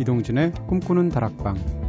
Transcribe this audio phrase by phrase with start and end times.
[0.00, 1.87] 이동진의 꿈꾸는 다락방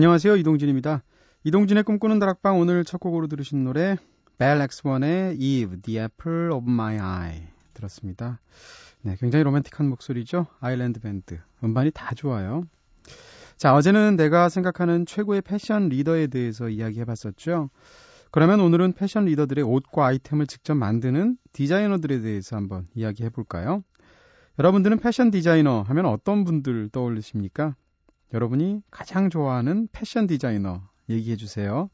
[0.00, 0.36] 안녕하세요.
[0.36, 1.02] 이동진입니다.
[1.44, 3.98] 이동진의 꿈꾸는 다락방 오늘 첫 곡으로 들으신 노래
[4.38, 8.40] 벨 엑스원의 Eve, The Apple of My Eye 들었습니다.
[9.02, 10.46] 네, 굉장히 로맨틱한 목소리죠.
[10.60, 11.38] 아일랜드 밴드.
[11.62, 12.62] 음반이 다 좋아요.
[13.58, 17.68] 자, 어제는 내가 생각하는 최고의 패션 리더에 대해서 이야기해 봤었죠.
[18.30, 23.84] 그러면 오늘은 패션 리더들의 옷과 아이템을 직접 만드는 디자이너들에 대해서 한번 이야기해 볼까요?
[24.58, 27.74] 여러분들은 패션 디자이너 하면 어떤 분들 떠올리십니까?
[28.32, 31.90] 여러분이 가장 좋아하는 패션 디자이너 얘기해 주세요.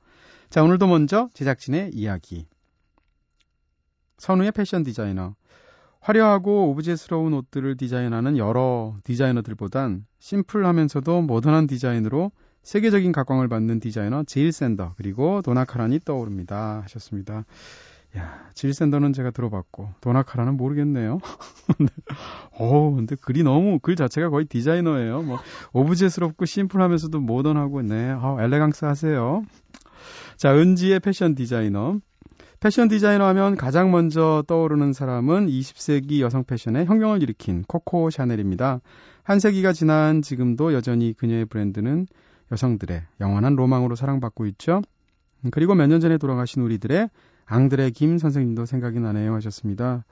[0.50, 2.46] 자, 오늘도 먼저 제작진의 이야기.
[4.18, 5.34] 선우의 패션 디자이너.
[6.00, 12.30] 화려하고 오브제스러운 옷들을 디자인하는 여러 디자이너들보단 심플하면서도 모던한 디자인으로
[12.62, 17.44] 세계적인 각광을 받는 디자이너 제일 샌더 그리고 도나카란이 떠오릅니다 하셨습니다.
[18.16, 21.18] 야, 지리센터는 제가 들어봤고, 도나카라는 모르겠네요.
[22.58, 25.22] 어 근데 글이 너무, 글 자체가 거의 디자이너예요.
[25.22, 25.38] 뭐,
[25.72, 29.42] 오브제스럽고 심플하면서도 모던하고, 네, 어, 엘레강스 하세요.
[30.36, 31.98] 자, 은지의 패션 디자이너.
[32.58, 38.80] 패션 디자이너 하면 가장 먼저 떠오르는 사람은 20세기 여성 패션의 혁명을 일으킨 코코 샤넬입니다.
[39.24, 42.06] 한 세기가 지난 지금도 여전히 그녀의 브랜드는
[42.50, 44.80] 여성들의 영원한 로망으로 사랑받고 있죠.
[45.50, 47.08] 그리고 몇 년 전에 돌아가신 우리들의
[47.46, 50.04] 앙드레 김 선생님도 생각이 나네요 하셨습니다.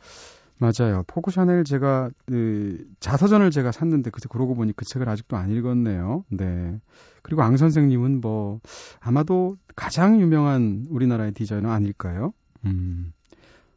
[0.57, 1.03] 맞아요.
[1.09, 6.25] 포크 샤넬 제가 그 자서전을 제가 샀는데 그때 그러고 보니 그 책을 아직도 안 읽었네요.
[6.31, 6.79] 네.
[7.23, 8.61] 그리고 앙 선생님은 뭐
[9.01, 12.33] 아마도 가장 유명한 우리나라의 디자이너 아닐까요?
[12.65, 13.13] 음.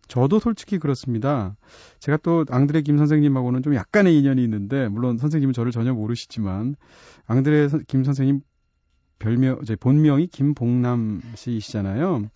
[0.08, 1.58] 저도 솔직히 그렇습니다.
[2.00, 6.76] 제가 또 앙드레 김 선생님하고는 좀 약간의 인연이 있는데 물론 선생님은 저를 전혀 모르시지만
[7.26, 8.42] 앙드레 김 선생님
[9.20, 12.30] 별명, 이제 본명이 김봉남 씨이시잖아요.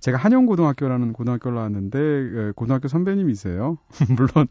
[0.00, 3.78] 제가 한영고등학교라는 고등학교를 나왔는데 그 고등학교 선배님이세요.
[4.16, 4.46] 물론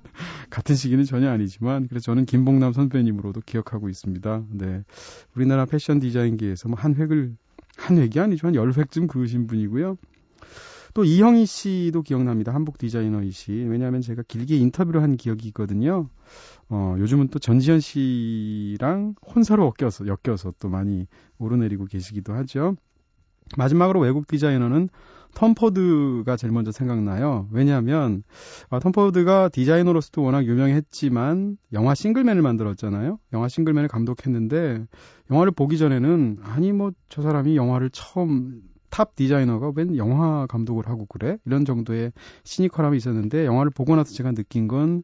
[0.49, 4.43] 같은 시기는 전혀 아니지만 그래서 저는 김봉남 선배님으로도 기억하고 있습니다.
[4.55, 4.83] 네,
[5.35, 7.37] 우리나라 패션 디자인계에서 뭐 한 획을
[7.77, 9.95] 한 획이 아니죠 한열 획쯤 그으신 분이고요.
[10.97, 12.55] 또 이형희 씨도 기억납니다.
[12.55, 13.51] 한복 디자이너이 씨.
[13.51, 16.09] 왜냐하면 제가 길게 인터뷰를 한 기억이 있거든요.
[16.69, 21.05] 어, 요즘은 또 전지현 씨랑 혼사로 엮여서, 엮여서 또 많이
[21.37, 22.75] 오르내리고 계시기도 하죠.
[23.59, 24.89] 마지막으로 외국 디자이너는
[25.35, 27.47] 톰포드가 제일 먼저 생각나요.
[27.51, 28.23] 왜냐하면
[28.71, 33.19] 아, 톰포드가 디자이너로서도 워낙 유명했지만 영화 싱글맨을 만들었잖아요.
[33.33, 34.87] 영화 싱글맨을 감독했는데
[35.29, 41.05] 영화를 보기 전에는 아니 뭐 저 사람이 영화를 처음 탑 디자이너가 웬 영화 감독을 하고
[41.05, 41.37] 그래?
[41.45, 42.11] 이런 정도의
[42.43, 45.03] 시니컬함이 있었는데 영화를 보고 나서 제가 느낀 건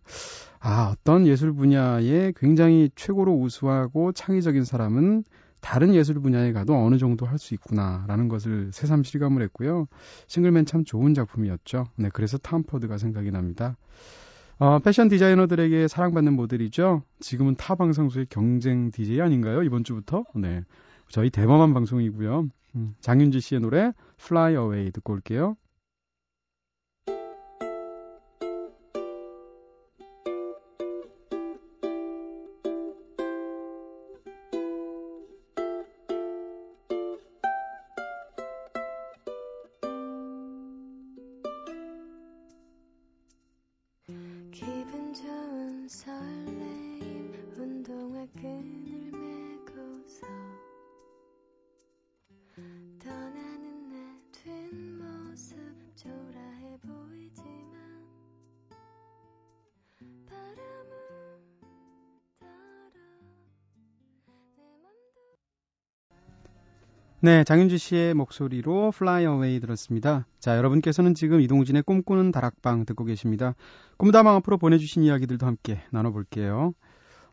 [0.59, 5.23] 아, 어떤 예술 분야에 굉장히 최고로 우수하고 창의적인 사람은
[5.61, 9.87] 다른 예술 분야에 가도 어느 정도 할 수 있구나라는 것을 새삼 실감을 했고요.
[10.27, 11.85] 싱글맨 참 좋은 작품이었죠.
[11.97, 13.75] 네, 그래서 탐포드가 생각이 납니다.
[14.59, 17.01] 어, 패션 디자이너들에게 사랑받는 모델이죠.
[17.19, 19.63] 지금은 타 방송소의 경쟁 DJ 아닌가요?
[19.63, 20.23] 이번 주부터?
[20.35, 20.61] 네.
[21.09, 22.47] 저희 대범한 방송이고요.
[22.75, 25.57] 음, 장윤지 씨의 노래 Fly Away 듣고 올게요.
[67.25, 70.27] 네, 장윤주 씨의 목소리로 Fly Away 들었습니다.
[70.41, 73.55] 자, 여러분께서는 지금 이동진의 꿈꾸는 다락방 듣고 계십니다.
[73.95, 76.73] 꿈다방 앞으로 보내주신 이야기들도 함께 나눠볼게요.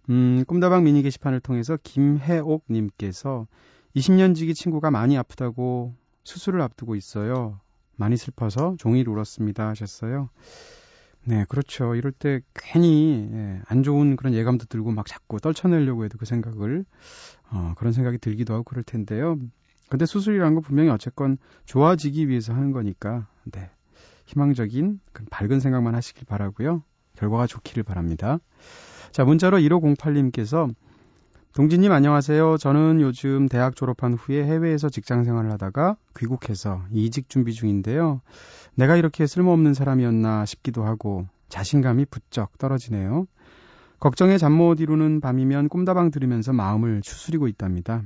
[0.09, 3.49] 음, 꿈다방 미니 게시판을 통해서 김혜옥님께서
[3.97, 7.59] 20년 지기 친구가 많이 아프다고 수술을 앞두고 있어요.
[7.97, 10.29] 많이 슬퍼서 종일 울었습니다 하셨어요.
[11.25, 11.97] 네, 그렇죠.
[11.97, 16.85] 이럴 때 괜히 예, 안 좋은 그런 예감도 들고 막 자꾸 떨쳐내려고 해도 그 생각을
[17.51, 19.37] 어, 그런 생각이 들기도 하고 그럴 텐데요.
[19.91, 23.69] 근데 수술이라는 건 분명히 어쨌건 좋아지기 위해서 하는 거니까 네.
[24.27, 25.01] 희망적인
[25.31, 26.85] 밝은 생각만 하시길 바라고요.
[27.17, 28.39] 결과가 좋기를 바랍니다.
[29.11, 30.73] 자, 문자로 1508님께서
[31.57, 32.57] 동진님 안녕하세요.
[32.59, 38.21] 저는 요즘 대학 졸업한 후에 해외에서 직장 생활을 하다가 귀국해서 이직 준비 중인데요.
[38.77, 41.27] 내가 이렇게 쓸모없는 사람이었나 싶기도 하고
[41.57, 43.27] 자신감이 부쩍 떨어지네요.
[43.99, 48.05] 걱정에 잠 못 이루는 밤이면 꿈다방 들으면서 마음을 추스리고 있답니다.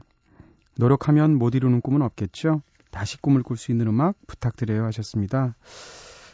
[0.77, 2.63] 노력하면 못 이루는 꿈은 없겠죠?
[2.91, 5.57] 다시 꿈을 꿀 수 있는 음악 부탁드려요 하셨습니다.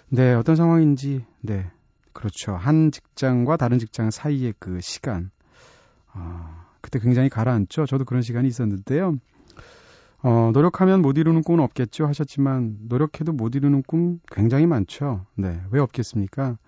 [0.08, 1.70] 네, 어떤 상황인지, 네.
[2.12, 2.52] 그렇죠.
[2.56, 5.30] 한 직장과 다른 직장 사이의 그 시간.
[6.14, 6.48] 어,
[6.80, 7.86] 그때 굉장히 가라앉죠.
[7.86, 9.16] 저도 그런 시간이 있었는데요.
[10.22, 15.24] 어, 노력하면 못 이루는 꿈은 없겠죠 하셨지만 노력해도 못 이루는 꿈 굉장히 많죠.
[15.34, 15.62] 네.
[15.70, 16.58] 왜 없겠습니까?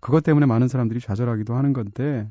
[0.00, 2.30] 그것 때문에 많은 사람들이 좌절하기도 하는 건데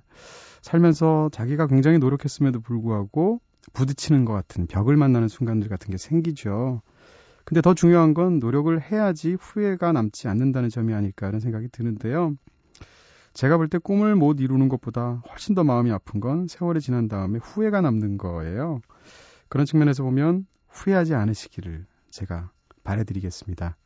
[0.64, 3.42] 살면서 자기가 굉장히 노력했음에도 불구하고
[3.74, 6.82] 부딪히는 것 같은 벽을 만나는 순간들 같은 게 생기죠.
[7.46, 12.36] 근데 더 중요한 건 노력을 해야지 후회가 남지 않는다는 점이 아닐까 하는 생각이 드는데요.
[13.34, 17.40] 제가 볼 때 꿈을 못 이루는 것보다 훨씬 더 마음이 아픈 건 세월이 지난 다음에
[17.42, 18.82] 후회가 남는 거예요.
[19.48, 22.52] 그런 측면에서 보면 후회하지 않으시기를 제가
[22.84, 23.78] 바래드리겠습니다.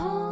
[0.00, 0.31] hold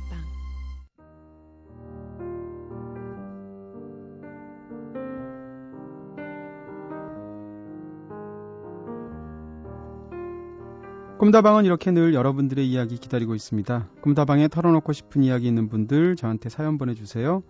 [11.31, 13.87] 꿈다방은 이렇게 늘 여러분들의 이야기 기다리고 있습니다.
[14.01, 17.41] 꿈다방에 털어놓고 싶은 이야기 있는 분들 저한테 사연 보내주세요.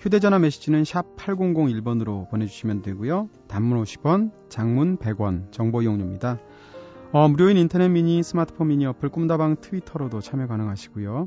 [0.00, 3.30] 휴대전화 메시지는 샵 8001번으로 보내주시면 되고요.
[3.48, 6.38] 단문 50원, 장문 100원, 정보 이용료입니다.
[7.12, 11.26] 어, 무료인 인터넷 미니, 스마트폰 미니 어플 꿈다방 트위터로도 참여 가능하시고요.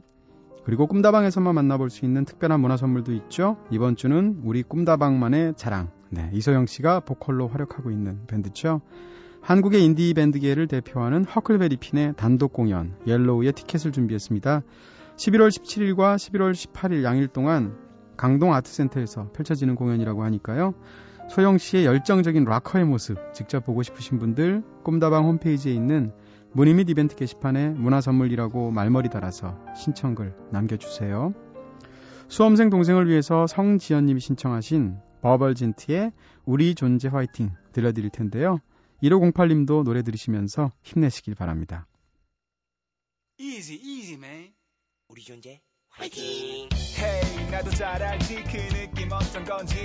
[0.63, 3.57] 그리고 꿈다방에서만 만나볼 수 있는 특별한 문화 선물도 있죠.
[3.71, 5.89] 이번 주는 우리 꿈다방만의 자랑.
[6.11, 8.81] 네, 이소영 씨가 보컬로 활약하고 있는 밴드죠.
[9.45, 14.63] 한국의 인디 밴드계를 대표하는 허클베리핀의 단독 공연 옐로우의 티켓을 준비했습니다.
[15.17, 17.77] 11월 17일과 11월 18일 양일 동안
[18.17, 20.73] 강동 아트센터에서 펼쳐지는 공연이라고 하니까요.
[21.29, 26.11] 소영 씨의 열정적인 락커의 모습 직접 보고 싶으신 분들 꿈다방 홈페이지에 있는
[26.51, 31.35] 문의 및 이벤트 게시판에 문화선물이라고 말머리 달아서 신청글 남겨주세요.
[32.29, 36.13] 수험생 동생을 위해서 성지연님이 신청하신 버벌진트의
[36.45, 38.57] 우리 존재 화이팅 들려드릴 텐데요.
[39.03, 41.87] 1508님도 노래 들으시면서 힘내시길 바랍니다.
[43.37, 44.53] Easy, easy, man.
[45.09, 46.23] 우리 존재 화이팅!
[46.97, 49.75] Hey, 나도 잘 알지 그 느낌 어떤 건지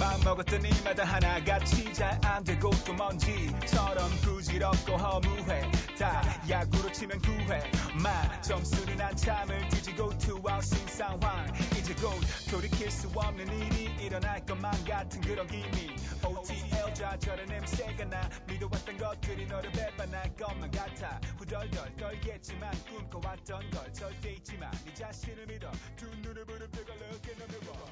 [0.00, 7.62] 맘 먹었던 일마다 하나같이 잘안 되고 또 뭔지처럼 부질없고 허무해 다 야구로 치면 구회
[8.02, 11.46] 마 점수는 한참을 뒤지고 투아 신상황
[11.80, 12.12] 이제 곧
[12.50, 15.90] 돌이킬 수 없는 일이 일어날 것만 같은 그런 기미
[16.24, 22.70] OT 여자 저런 냄새가 나 믿어왔던 것들이 너를 배반할 것만 같아 후덜덜 떨겠지만
[23.10, 27.86] 꿈꿔왔던 걸 절대 잊지마 네 자신을 믿어 두 눈을 부릅뜨고 look in the mirror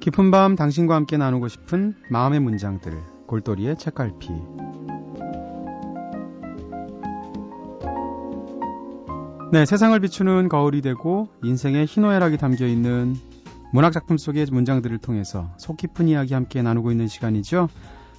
[0.00, 2.92] 깊은 밤 당신과 함께 나누고 싶은 마음의 문장들
[3.26, 4.28] 골똘이의 책갈피
[9.54, 13.14] 네, 세상을 비추는 거울이 되고 인생의 희노애락이 담겨 있는
[13.72, 17.68] 문학 작품 속의 문장들을 통해서 속 깊은 이야기 함께 나누고 있는 시간이죠.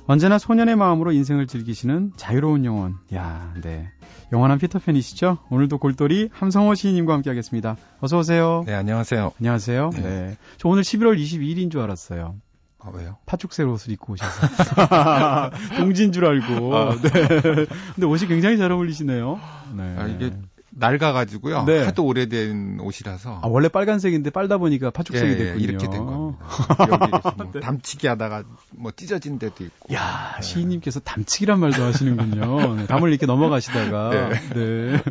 [0.07, 2.95] 언제나 소년의 마음으로 인생을 즐기시는 자유로운 영혼.
[3.13, 3.91] 야, 네.
[4.31, 5.39] 영원한 피터팬이시죠?
[5.49, 7.75] 오늘도 골똘이 함성호 시인님과 함께 하겠습니다.
[7.99, 8.63] 어서 오세요.
[8.65, 9.33] 네, 안녕하세요.
[9.37, 9.89] 안녕하세요.
[9.95, 10.01] 네.
[10.01, 10.37] 네.
[10.57, 12.35] 저 오늘 11월 22일인 줄 알았어요.
[12.79, 13.17] 아, 왜요?
[13.25, 15.51] 파죽새로 옷을 입고 오셔서.
[15.79, 16.73] 동진 줄 알고.
[16.77, 17.09] 아, 네.
[17.41, 19.37] 근데 옷이 굉장히 잘 어울리시네요.
[19.75, 19.95] 네.
[19.99, 20.31] 아, 이게
[20.75, 21.63] 낡아가지고요.
[21.65, 21.83] 네.
[21.83, 23.39] 하도 오래된 옷이라서.
[23.41, 25.63] 아, 원래 빨간색인데 빨다 보니까 파죽색이 예, 예 됐군요.
[25.63, 26.43] 이렇게 된 겁니다.
[27.37, 27.59] 뭐 네.
[27.61, 29.93] 담치기 하다가 뭐 찢어진 데도 있고.
[29.93, 30.41] 야 네.
[30.41, 32.75] 시인님께서 담치기란 말도 하시는군요.
[32.75, 34.29] 네, 담을 이렇게 넘어가시다가.
[34.29, 34.39] 네.
[34.53, 35.01] 네.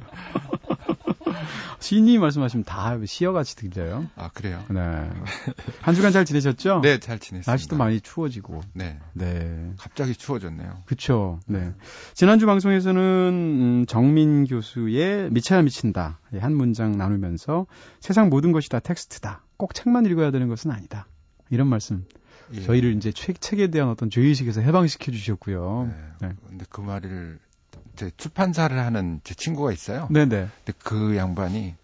[1.84, 4.06] 진이 말씀하시면 다 시어같이 들려요.
[4.16, 4.64] 아, 그래요?
[4.70, 4.80] 네.
[5.82, 6.80] 한 주간 잘 지내셨죠?
[6.80, 7.50] 네, 잘 지냈습니다.
[7.50, 8.62] 날씨도 많이 추워지고.
[8.72, 8.98] 네.
[9.12, 9.70] 네.
[9.76, 10.78] 갑자기 추워졌네요.
[10.86, 11.40] 그쵸.
[11.46, 11.58] 네.
[11.60, 11.72] 네.
[12.14, 13.00] 지난주 방송에서는,
[13.30, 16.20] 음, 정민 교수의 미쳐야 미친다.
[16.32, 17.66] 예, 한 문장 나누면서
[18.00, 19.42] 세상 모든 것이 다 텍스트다.
[19.58, 21.06] 꼭 책만 읽어야 되는 것은 아니다.
[21.50, 22.06] 이런 말씀
[22.54, 22.62] 예.
[22.62, 25.90] 저희를 이제 책, 책에 대한 어떤 죄의식에서 해방시켜 주셨고요.
[26.22, 26.28] 네.
[26.28, 26.34] 네.
[26.48, 27.38] 근데 그 말을
[28.16, 30.08] 출판사를 하는 제 친구가 있어요.
[30.10, 30.28] 네네.
[30.30, 31.74] 근데 그 양반이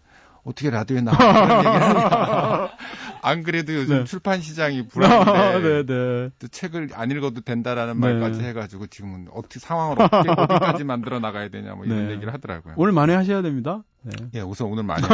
[0.43, 2.69] 어떻게 라디오에 나와 그런 얘기를 하냐.
[3.23, 4.03] 안 그래도 요즘 네.
[4.05, 8.15] 출판 시장이 불안한데 또 책을 안 읽어도 된다라는 네.
[8.15, 12.13] 말까지 해가지고 지금은 어떻게 상황을 어떻게 어디까지 만들어 나가야 되냐 뭐 이런 네.
[12.13, 12.73] 얘기를 하더라고요.
[12.77, 13.83] 오늘 많이 하셔야 됩니다.
[14.01, 14.11] 네.
[14.33, 15.03] 예, 우선 오늘 많이.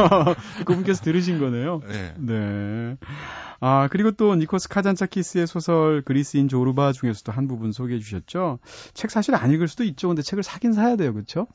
[0.64, 1.82] 그분께서 들으신 거네요.
[1.90, 1.94] 예.
[1.94, 2.16] 네.
[2.18, 2.96] 네.
[3.60, 8.60] 아, 그리고 또 니코스 카잔차키스의 소설 그리스인 조르바 중에서도 한 부분 소개해 주셨죠.
[8.94, 10.10] 책 사실 안 읽을 수도 있죠.
[10.10, 11.14] 근데 책을 사긴 사야 돼요.
[11.14, 11.48] 그렇죠?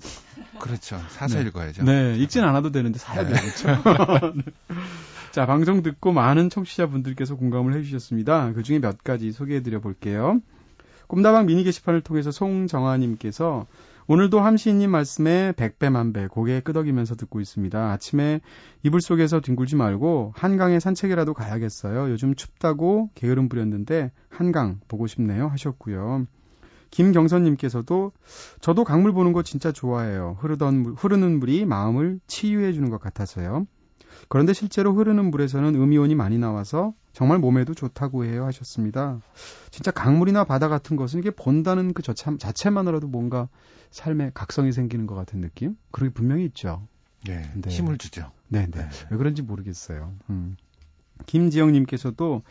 [0.61, 1.01] 그렇죠.
[1.11, 1.45] 사서 네.
[1.47, 1.85] 읽어야죠.
[1.85, 2.17] 네.
[2.19, 3.33] 읽진 않아도 되는데 사야 네.
[3.33, 3.79] 돼요.
[3.83, 4.35] 그렇죠?
[4.35, 4.43] 네.
[5.31, 8.53] 자, 방송 듣고 많은 청취자분들께서 공감을 해 주셨습니다.
[8.53, 10.41] 그중에 몇 가지 소개해 드려 볼게요.
[11.07, 13.67] 꿈다방 미니 게시판을 통해서 송정아님께서
[14.13, 17.93] 오늘도 함시인님 말씀에 백배만배 고개 끄덕이면서 듣고 있습니다.
[17.93, 18.43] 아침에
[18.83, 22.11] 이불 속에서 뒹굴지 말고 한강에 산책이라도 가야겠어요.
[22.11, 26.27] 요즘 춥다고 게으름 부렸는데 한강 보고 싶네요 하셨고요.
[26.91, 28.13] 김경선님께서도
[28.61, 30.37] 저도 강물 보는 거 진짜 좋아해요.
[30.41, 33.67] 흐르던 물, 흐르는 물이 마음을 치유해 주는 것 같아서요.
[34.29, 39.23] 그런데 실제로 흐르는 물에서는 음이온이 많이 나와서 정말 몸에도 좋다고 해요 하셨습니다.
[39.71, 43.49] 진짜 강물이나 바다 같은 것은 이게 본다는 그 자체만으로도 뭔가
[43.93, 45.77] 삶에 각성이 생기는 것 같은 느낌?
[45.93, 46.87] 그런 게 분명히 있죠.
[47.25, 47.71] 네, 네.
[47.71, 48.33] 힘을 주죠.
[48.49, 48.71] 네네.
[48.73, 48.83] 네.
[48.89, 48.89] 네.
[49.11, 50.13] 왜 그런지 모르겠어요.
[50.31, 50.57] 음.
[51.27, 52.43] 김지영님께서도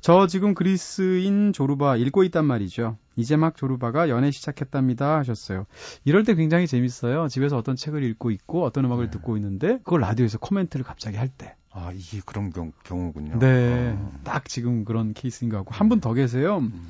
[0.00, 2.98] 저 지금 그리스인 조르바 읽고 있단 말이죠.
[3.16, 5.66] 이제 막 조르바가 연애 시작했답니다 하셨어요.
[6.04, 7.28] 이럴 때 굉장히 재밌어요.
[7.28, 9.10] 집에서 어떤 책을 읽고 있고 어떤 음악을 네.
[9.12, 11.56] 듣고 있는데 그걸 라디오에서 코멘트를 갑자기 할 때.
[11.74, 12.70] 아, 이게 그런 경우,
[13.12, 13.94] 군요 네.
[13.96, 14.12] 어.
[14.24, 15.72] 딱 지금 그런 케이스인 것 같고.
[15.74, 16.58] 한 분 더 계세요.
[16.58, 16.86] 음.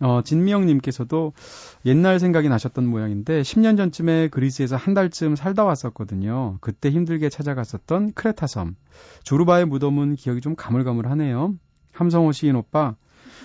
[0.00, 1.32] 어, 진미영님께서도
[1.84, 6.58] 옛날 생각이 나셨던 모양인데 10년 전쯤에 그리스에서 한 달쯤 살다 왔었거든요.
[6.60, 8.74] 그때 힘들게 찾아갔었던 크레타 섬.
[9.22, 11.54] 조르바의 무덤은 기억이 좀 가물가물하네요.
[11.92, 12.94] 함성호 시인 오빠,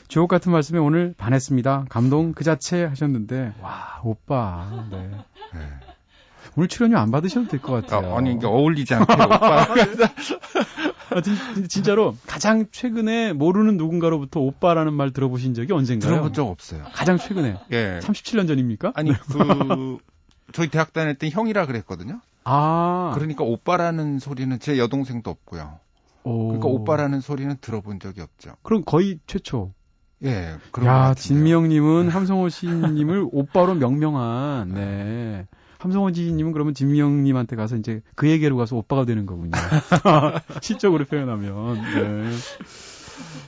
[0.07, 1.85] 주옥 같은 말씀에 오늘 반했습니다.
[1.89, 4.87] 감동 그 자체 하셨는데, 와, 오빠.
[4.89, 5.07] 네.
[5.53, 5.59] 네.
[6.55, 8.11] 오늘 출연료 안 받으셔도 될 것 같아요.
[8.13, 9.65] 어, 아니 이게 어울리지 않게 오빠.
[11.13, 11.35] 아, 진,
[11.67, 16.09] 진짜로 가장 최근에 모르는 누군가로부터 오빠라는 말 들어보신 적이 언젠가요?
[16.11, 16.83] 들어본 적 없어요.
[16.93, 17.57] 가장 최근에.
[17.71, 17.99] 예.
[18.01, 18.91] 37년 전입니까?
[18.95, 19.17] 아니 네.
[19.31, 19.97] 그
[20.51, 22.19] 저희 대학 다닐 때 형이라 그랬거든요.
[22.43, 23.11] 아.
[23.15, 25.79] 그러니까 오빠라는 소리는 제 여동생도 없고요.
[26.23, 26.47] 오.
[26.47, 28.55] 그러니까 오빠라는 소리는 들어본 적이 없죠.
[28.63, 29.71] 그럼 거의 최초.
[30.23, 30.55] 예.
[30.71, 35.47] 그런 야, 진미영님은 함성호 씨님을 오빠로 명명한, 네.
[35.81, 39.51] 함성호지님은 그러면 진명님한테 가서 이제 그에게로 가서 오빠가 되는 거군요.
[40.61, 41.81] 시적으로 표현하면.
[41.81, 42.31] 네.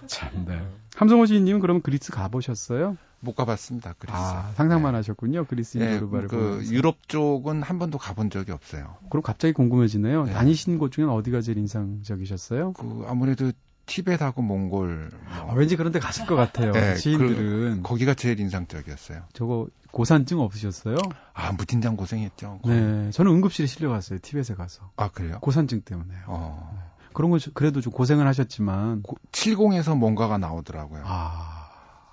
[0.08, 0.60] 참, 네.
[0.96, 2.98] 함성호 시인님은 그러면 그리스 가보셨어요?
[3.20, 3.94] 못 가봤습니다.
[4.00, 4.16] 그리스.
[4.18, 4.98] 아, 상상만 네.
[4.98, 5.46] 하셨군요.
[5.46, 6.28] 그리스 네, 유로바를.
[6.28, 6.74] 그 보면서.
[6.74, 8.96] 유럽 쪽은 한 번도 가본 적이 없어요.
[9.10, 10.26] 그럼 갑자기 궁금해지네요.
[10.26, 10.34] 네.
[10.34, 12.74] 다니신 곳 중엔 어디가 제일 인상적이셨어요?
[12.74, 13.52] 그 아무래도
[13.86, 15.12] 티벳하고 몽골.
[15.12, 15.52] 뭐.
[15.52, 16.72] 아, 왠지 그런데 가실 것 같아요.
[16.72, 17.76] 네, 그 지인들은.
[17.78, 19.24] 그, 거기가 제일 인상적이었어요.
[19.34, 20.98] 저거 고산증 없으셨어요?
[21.34, 22.60] 아 무진장 고생했죠.
[22.64, 22.82] 거의.
[22.82, 24.20] 네, 저는 응급실에 실려갔어요.
[24.22, 24.90] 티벳에 가서.
[24.96, 25.38] 아 그래요?
[25.42, 26.14] 고산증 때문에.
[26.28, 26.72] 어.
[26.74, 26.80] 네.
[27.14, 29.04] 그런 거 그래도 좀 고생을 하셨지만.
[29.04, 31.04] 고, 70에서 뭔가가 나오더라고요.
[31.06, 31.60] 아.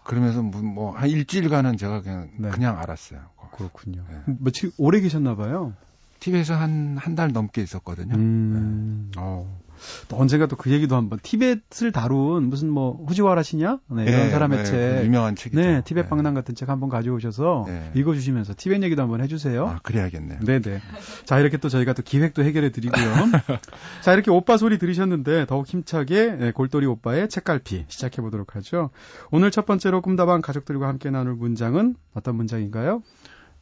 [0.02, 2.50] 그러면서 뭐한 뭐, 일주일간은 제가 그냥 네.
[2.50, 3.20] 그냥 알았어요.
[3.52, 4.04] 그렇군요.
[4.10, 4.34] 네.
[4.40, 5.72] 며칠 뭐 오래 계셨나 봐요.
[6.18, 8.14] 티벳에서 한 한 달 넘게 있었거든요.
[8.14, 9.10] 음...
[9.14, 9.20] 네.
[9.22, 9.58] 어.
[10.06, 14.58] 또 언젠가 또 그 얘기도 한번 티벳을 다룬 무슨 뭐 후지와라시냐 네, 이런 네, 사람의
[14.58, 15.58] 네, 책 유명한 책이죠.
[15.58, 15.82] 네, 네.
[15.82, 17.90] 티벳 방랑 같은 책 한번 가져오셔서 네.
[17.94, 19.66] 읽어주시면서 티벳 얘기도 한번 해주세요.
[19.68, 20.40] 아, 그래야겠네요.
[20.40, 20.60] 네네.
[20.60, 20.80] 네.
[21.24, 23.06] 자 이렇게 또 저희가 또 기획도 해결해 드리고요.
[24.04, 28.90] 자 이렇게 오빠 소리 들으셨는데 더욱 힘차게 예, 골돌이 오빠의 책갈피 시작해 보도록 하죠.
[29.30, 33.02] 오늘 첫 번째로 꿈다방 가족들과 함께 나눌 문장은 어떤 문장인가요?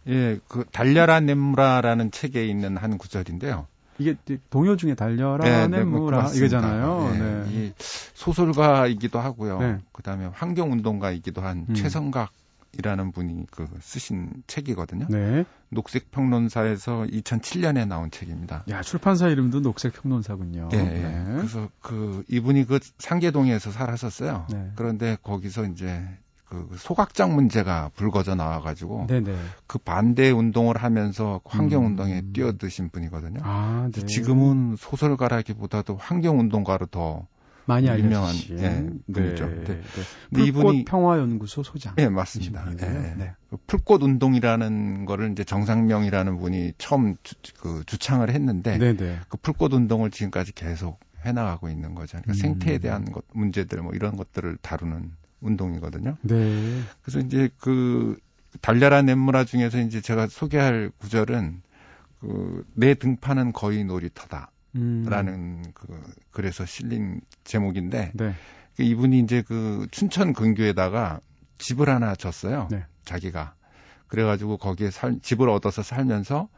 [0.08, 3.68] 예, 그 달려라 냄무라라는 책에 있는 한 구절인데요.
[3.98, 4.14] 이게
[4.50, 7.10] 동요 중에 달려라는 네, 네, 무라 뭐 이거잖아요.
[7.12, 7.48] 네, 네.
[7.50, 9.58] 이 소설가이기도 하고요.
[9.58, 9.78] 네.
[9.92, 11.74] 그다음에 환경운동가이기도 한 음.
[11.74, 12.30] 최성각
[12.78, 15.06] 이라는 분이 그 쓰신 책이거든요.
[15.08, 15.44] 네.
[15.70, 18.64] 녹색 평론사에서 2007년에 나온 책입니다.
[18.68, 20.68] 야, 출판사 이름도 녹색 평론사군요.
[20.70, 21.02] 네, 예, 예.
[21.02, 21.24] 네.
[21.34, 24.46] 그래서 그 이분이 그 상계동에서 살았었어요.
[24.52, 24.70] 네.
[24.76, 26.04] 그런데 거기서 이제
[26.48, 29.36] 그 소각장 문제가 불거져 나와가지고 네네.
[29.66, 31.86] 그 반대 운동을 하면서 환경 음.
[31.90, 32.32] 운동에 음.
[32.32, 33.40] 뛰어드신 분이거든요.
[33.42, 34.06] 아, 네.
[34.06, 37.26] 지금은 소설가라기보다도 환경 운동가로 더
[37.66, 39.46] 많이 유명한 예, 네, 분이죠.
[39.46, 39.64] 네.
[39.64, 39.80] 네.
[40.30, 40.44] 네.
[40.46, 41.94] 이분이 평화연구소 소장.
[41.98, 42.64] 예, 맞습니다.
[42.70, 43.14] 예, 네.
[43.20, 43.32] 예.
[43.50, 48.96] 그 풀꽃 운동이라는 거를 이제 정상명이라는 분이 처음 주, 그 주창을 했는데 네네.
[48.96, 49.18] 네.
[49.28, 52.16] 그 풀꽃 운동을 지금까지 계속 해나가고 있는 거죠.
[52.22, 52.34] 그러니까 음.
[52.36, 56.16] 생태에 대한 것, 문제들 뭐 이런 것들을 다루는 운동이거든요.
[56.22, 56.80] 네.
[57.02, 58.18] 그래서 이제 그
[58.60, 61.62] 달려란 냇무라 중에서 이제 제가 소개할 구절은
[62.20, 64.50] 그내 등판은 거의 놀이터다.
[64.74, 65.06] 음.
[65.08, 68.34] 라는 그그래서 실린 제목인데 네.
[68.76, 71.20] 그 이분이 이제 그 춘천 근교에다가
[71.58, 72.68] 집을 하나 졌어요.
[72.70, 72.84] 네.
[73.04, 73.54] 자기가
[74.08, 76.48] 그래가지고 거기에 살, 집을 얻어서 살면서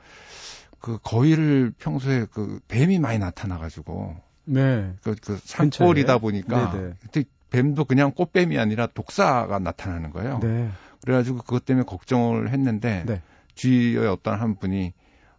[0.80, 4.92] 그 거위를 평소에 그 뱀이 많이 나타나가지고 네.
[5.02, 6.94] 그, 그 산골이다 보니까 네네.
[7.00, 10.38] 그때 뱀도 그냥 꽃뱀이 아니라 독사가 나타나는 거예요.
[10.42, 10.70] 네.
[11.02, 13.22] 그래가지고 그것 때문에 걱정을 했는데 네.
[13.54, 14.92] 주위의 어떤 한 분이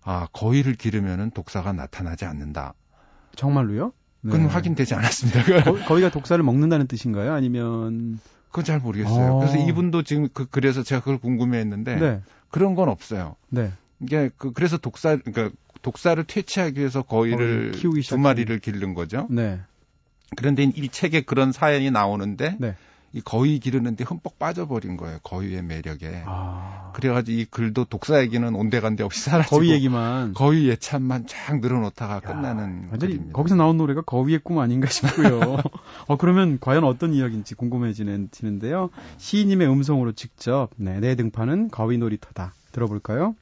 [0.04, 2.74] 아 거위를 기르면은 독사가 나타나지 않는다.
[3.36, 3.94] 정말로요?
[4.24, 4.48] 그건 네.
[4.48, 5.64] 확인되지 않았습니다.
[5.88, 7.34] 거, 위가 독사를 먹는다는 뜻인가요?
[7.34, 9.38] 아니면 그건 잘 모르겠어요.
[9.38, 9.40] 아.
[9.46, 12.22] 그래서 이분도 지금 그 그래서 제가 그걸 궁금해했는데 네.
[12.50, 13.36] 그런 건 없어요.
[13.50, 13.72] 네.
[14.02, 19.28] 이게 그 그래서 독사 그러니까 독사를 퇴치하기 위해서 거위를 두 마리를 기른 거죠.
[19.30, 19.62] 네.
[20.36, 22.76] 그런데 이 책에 그런 사연이 나오는데 네.
[23.14, 25.18] 이 거위 기르는데 흠뻑 빠져버린 거예요.
[25.24, 26.24] 거위의 매력에.
[26.26, 26.92] 아...
[26.94, 32.20] 그래가지고 이 글도 독사 에게는 온데간데 없이 사라지고 거위 얘기만 거위 예찬만 쫙 늘어놓다가 야,
[32.22, 33.34] 끝나는 완전히 글입니다.
[33.36, 35.58] 거기서 나온 노래가 거위의 꿈 아닌가 싶고요.
[36.08, 38.90] 어 그러면 과연 어떤 이야기인지 궁금해지는데요.
[39.18, 43.36] 시인님의 음성으로 직접 네, 내 등판은 거위 놀이터다 들어볼까요?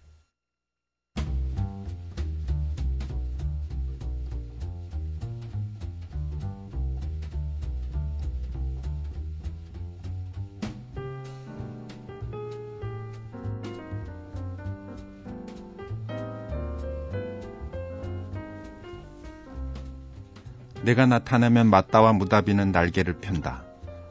[20.89, 23.63] 내가 나타나면 맞다와 무다비는 날개를 편다.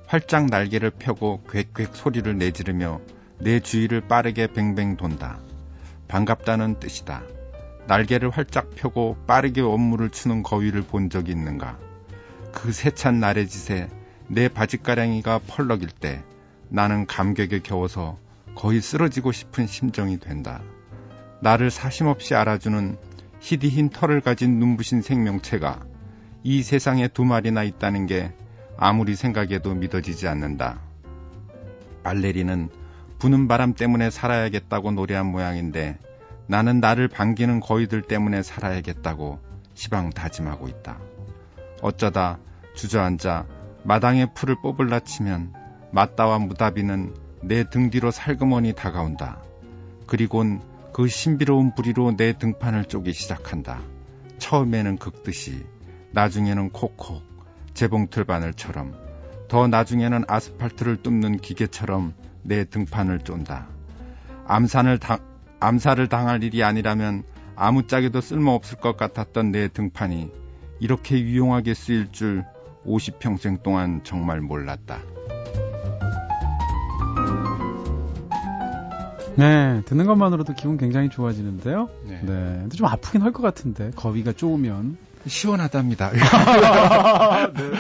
[0.07, 3.01] 활짝 날개를 펴고 괭괭 소리를 내지르며
[3.41, 5.41] 내 주위를 빠르게 뱅뱅 돈다.
[6.09, 7.23] 반갑다는 뜻이다.
[7.89, 11.79] 날개를 활짝 펴고 빠르게 원무를 추는 거위를 본 적이 있는가?
[12.53, 13.89] 그 세찬 날의 짓에
[14.29, 16.23] 내 바짓가랑이가 펄럭일 때
[16.69, 18.19] 나는 감격에 겨워서
[18.55, 20.61] 거의 쓰러지고 싶은 심정이 된다.
[21.41, 22.99] 나를 사심없이 알아주는
[23.41, 25.81] 희디힌 털을 가진 눈부신 생명체가
[26.44, 28.33] 이 세상에 두 마리나 있다는 게
[28.77, 30.81] 아무리 생각해도 믿어지지 않는다.
[32.05, 32.68] 발레리는
[33.18, 35.98] 부는 바람 때문에 살아야겠다고 노래한 모양인데
[36.46, 39.40] 나는 나를 반기는 거위들 때문에 살아야겠다고
[39.74, 40.98] 시방 다짐하고 있다.
[41.83, 42.38] 어쩌다
[42.74, 43.46] 주저앉아
[43.85, 45.53] 마당에 풀을 뽑을라 치면
[45.90, 49.42] 맞다와 무다비는 내 등 뒤로 살그머니 다가온다.
[50.07, 50.61] 그리곤
[50.92, 53.81] 그 신비로운 부리로 내 등판을 쪼기 시작한다.
[54.38, 55.64] 처음에는 극듯이
[56.12, 57.23] 나중에는 콕콕,
[57.75, 58.94] 재봉틀 바늘처럼,
[59.49, 63.66] 더 나중에는 아스팔트를 뚫는 기계처럼 내 등판을 쫀다.
[64.47, 65.18] 암산을 당,
[65.61, 67.25] 암살을 당할 일이 아니라면
[67.57, 70.31] 아무짝에도 쓸모없을 것 같았던 내 등판이
[70.81, 72.44] 이렇게 유용하게 쓰일 줄
[72.87, 75.01] 50평생 동안 정말 몰랐다.
[79.37, 81.88] 네, 듣는 것만으로도 기분 굉장히 좋아지는데요.
[82.07, 82.21] 네.
[82.27, 82.27] 네.
[82.62, 84.97] 근데 좀 아프긴 할 것 같은데, 거위가 좁으면
[85.29, 86.11] 시원하답니다.
[86.12, 86.19] 네.
[86.21, 87.71] 네.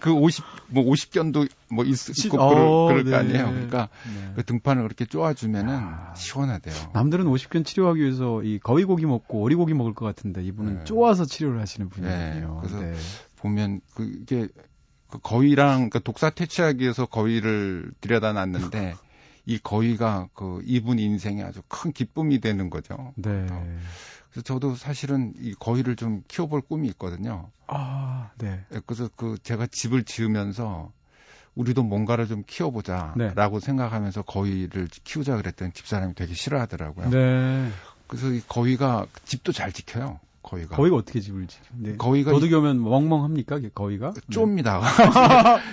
[0.00, 2.48] 그 50, 뭐 50견도 뭐 있, 있고 어,
[2.88, 3.10] 그럴, 그럴 네.
[3.10, 3.52] 거 아니에요.
[3.54, 4.32] 그러니까 네.
[4.36, 6.12] 그 등판을 그렇게 쪼아주면은 야.
[6.16, 6.74] 시원하대요.
[6.92, 10.84] 남들은 50견 치료하기 위해서 이 거위고기 먹고 오리고기 먹을 것 같은데 이분은 네.
[10.84, 11.94] 쪼아서 치료를 하시는 네.
[12.38, 12.62] 분이에요.
[12.64, 13.00] 그래서
[13.36, 14.48] 보면 그게
[15.08, 18.94] 그 거위랑 그 독사 퇴치하기 위해서 거위를 들여다 놨는데
[19.48, 23.12] 이 거위가 그 이분 인생에 아주 큰 기쁨이 되는 거죠.
[23.16, 23.46] 네.
[23.50, 23.76] 어.
[24.36, 27.48] 그래서 저도 사실은 이 거위를 좀 키워볼 꿈이 있거든요.
[27.68, 28.62] 아, 네.
[28.74, 30.92] 예, 그래서 그 제가 집을 지으면서
[31.54, 33.64] 우리도 뭔가를 좀 키워보자라고 네.
[33.64, 37.08] 생각하면서 거위를 키우자 그랬더니 집사람이 되게 싫어하더라고요.
[37.08, 37.70] 네.
[38.08, 40.20] 그래서 이 거위가 집도 잘 지켜요.
[40.42, 40.76] 거위가.
[40.76, 41.64] 거위가 어떻게 집을 지켜?
[41.74, 41.96] 네.
[41.96, 43.60] 거위가 도둑이 오면 멍멍합니까?
[43.74, 44.12] 거위가?
[44.30, 44.82] 쫍니다.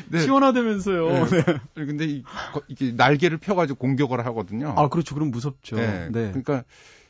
[0.10, 0.20] 네.
[0.24, 0.24] 네.
[0.24, 1.10] 시원하다면서요.
[1.26, 1.44] 네.
[1.44, 1.58] 네.
[1.86, 2.24] 근데 이,
[2.70, 4.74] 이게 날개를 펴가지고 공격을 하거든요.
[4.78, 5.16] 아 그렇죠.
[5.16, 5.76] 그럼 무섭죠.
[5.76, 6.06] 네.
[6.14, 6.28] 네.
[6.30, 6.64] 그러니까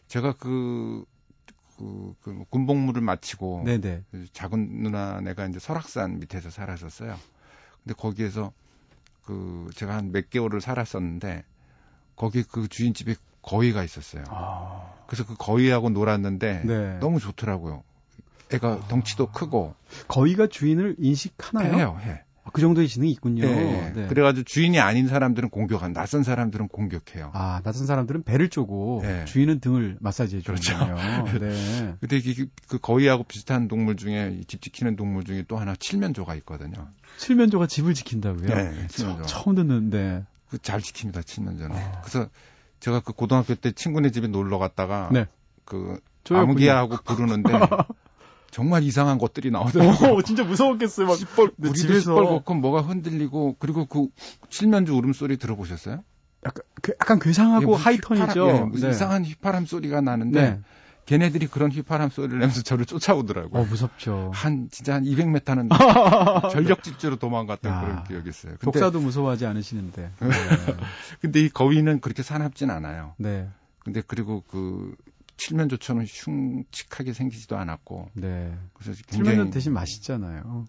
[0.07, 1.05] 제가 그
[1.77, 4.03] 그, 그 뭐 군복무를 마치고 네네.
[4.11, 7.15] 그 작은 누나 내가 이제 설악산 밑에서 살았었어요.
[7.85, 8.51] 근데 거기에서
[9.25, 11.43] 그 제가 한 몇 개월을 살았었는데
[12.15, 14.23] 거기 그 주인집에 거위가 있었어요.
[14.29, 14.93] 아...
[15.07, 16.97] 그래서 그 거위하고 놀았는데 네.
[16.99, 17.83] 너무 좋더라고요.
[18.53, 19.73] 애가 덩치도 크고
[20.07, 21.73] 거위가 주인을 인식하나요?
[21.73, 22.23] 해요, 해.
[22.45, 23.43] 아, 그 정도의 지능이 있군요.
[23.43, 23.93] 네.
[23.95, 24.07] 네.
[24.07, 27.31] 그래가지고 주인이 아닌 사람들은 공격한, 낯선 사람들은 공격해요.
[27.33, 29.23] 아, 낯선 사람들은 배를 쪼고 네.
[29.25, 31.39] 주인은 등을 마사지해 주요 그렇죠.
[31.39, 31.95] 네.
[32.01, 36.87] 근데 이게 그 거위하고 비슷한 동물 중에 집 지키는 동물 중에 또 하나 칠면조가 있거든요.
[37.17, 38.49] 칠면조가 집을 지킨다고요?
[38.53, 38.87] 네.
[38.89, 39.23] 칠면조.
[39.25, 40.25] 처, 음 듣는데.
[40.49, 41.75] 그잘 지킵니다, 칠면조는.
[41.75, 42.01] 아.
[42.01, 42.27] 그래서
[42.81, 45.25] 제가 그 고등학교 때 친구네 집에 놀러 갔다가 네.
[45.65, 47.51] 그조기군하고 부르는데
[48.53, 50.11] 정말 이상한 것들이 나오더라고요.
[50.11, 51.07] 오, 어, 진짜 무서웠겠어요.
[51.07, 54.07] 막 시뻘, 우리도 집에 시뻘겋고 뭐가 흔들리고 그리고 그
[54.49, 56.03] 칠면조 울음소리 들어보셨어요?
[56.45, 58.47] 약간, 그, 약간 괴상하고 예, 하이톤이죠.
[58.49, 58.89] 휘파람, 예, 네.
[58.89, 60.59] 이상한 휘파람 소리가 나는데 네.
[61.07, 63.61] 걔네들이 그런 휘파람 소리를 내면서 저를 쫓아오더라고요.
[63.63, 64.29] 어, 무섭죠.
[64.33, 68.51] 한 진짜 한 200m는 전력 집주로 도망갔던 야, 그런 기억이 있어요.
[68.59, 70.11] 근데, 독사도 무서워하지 않으시는데.
[70.19, 70.29] 네.
[71.21, 73.15] 근데 이 거위는 그렇게 사납진 않아요.
[73.17, 73.49] 네.
[73.79, 74.95] 근데 그리고 그
[75.37, 78.09] 칠면 조처럼 흉측하게 생기지도 않았고.
[78.13, 78.53] 네.
[78.73, 80.65] 그래서 굉장히 칠면조 대신 맛있잖아요.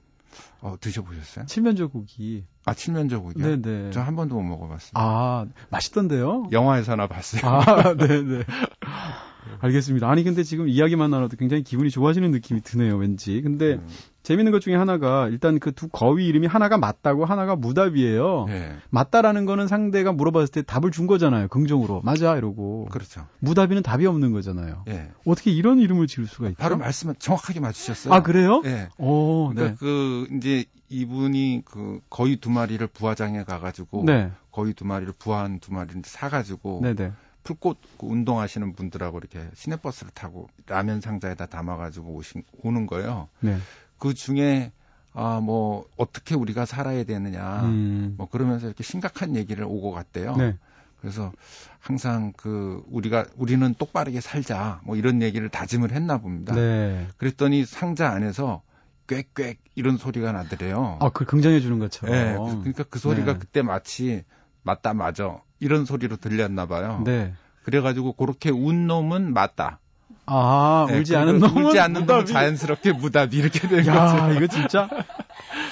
[0.63, 1.47] 어, 드셔보셨어요?
[1.47, 2.45] 칠면조고기.
[2.65, 3.91] 아, 칠면조국이요 네네.
[3.93, 4.93] 저 한 번도 못 먹어봤어요.
[4.95, 6.45] 아, 맛있던데요?
[6.51, 7.41] 영화에서나 봤어요.
[7.45, 8.39] 아, 네네.
[8.39, 8.45] 네.
[9.61, 10.11] 알겠습니다.
[10.11, 12.97] 아니 근데 지금 이야기만 나눠도 굉장히 기분이 좋아지는 느낌이 드네요.
[12.97, 13.41] 왠지.
[13.43, 13.87] 근데 음.
[14.23, 18.47] 재밌는 것 중에 하나가 일단 그 두 거위 이름이 하나가 맞다고 하나가 무답이에요.
[18.49, 18.77] 예.
[18.91, 21.49] 맞다라는 거는 상대가 물어봤을 때 답을 준 거잖아요.
[21.49, 22.87] 긍정으로 맞아 이러고.
[22.93, 23.27] 그렇죠.
[23.41, 24.85] 무답이는 답이 없는 거잖아요.
[24.87, 25.11] 예.
[25.27, 26.57] 어떻게 이런 이름을 지을 수가 있죠?
[26.61, 28.15] 바로 말씀 정확하게 맞추셨어요.
[28.15, 28.63] 아 그래요?
[28.67, 28.89] 예.
[28.99, 29.77] 오, 어, 그러니까 네.
[29.81, 34.31] 그 이제 이분이 그 거위 두 마리를 부화장에 가가지고 네.
[34.53, 36.81] 거위 두 마리를 부화한 두 마리를 사가지고.
[36.85, 36.95] 네네.
[36.95, 37.13] 네.
[37.45, 43.29] 풀꽃 운동하시는 분들하고 이렇게 시내버스를 타고 라면 상자에다 담아가지고 오신, 오는 거예요.
[43.41, 43.59] 네.
[43.99, 44.73] 그 중에
[45.17, 48.15] 아, 뭐, 어떻게 우리가 살아야 되느냐, 음.
[48.17, 50.35] 뭐, 그러면서 이렇게 심각한 얘기를 오고 갔대요.
[50.35, 50.59] 네.
[51.01, 51.31] 그래서
[51.79, 56.53] 항상 그, 우리가, 우리는 똑바르게 살자, 뭐, 이런 얘기를 다짐을 했나 봅니다.
[56.53, 57.07] 네.
[57.17, 58.63] 그랬더니 상자 안에서
[59.07, 60.97] 꽥꽥 이런 소리가 나더래요.
[61.01, 62.13] 아, 그 긍정해 주는 것처럼.
[62.17, 62.33] 네.
[62.35, 63.39] 그러니까 그 소리가 네.
[63.39, 64.25] 그때 마치
[64.65, 67.03] 맞다 맞어 이런 소리로 들렸나 봐요.
[67.05, 67.33] 네.
[67.65, 69.79] 그래가지고 그렇게 운 놈은 맞다.
[70.27, 74.35] 아, 네, 울지 않은 놈은 울지 않는 놈 자연스럽게 무답이 렇게된 야, 거죠.
[74.35, 74.89] 이거 진짜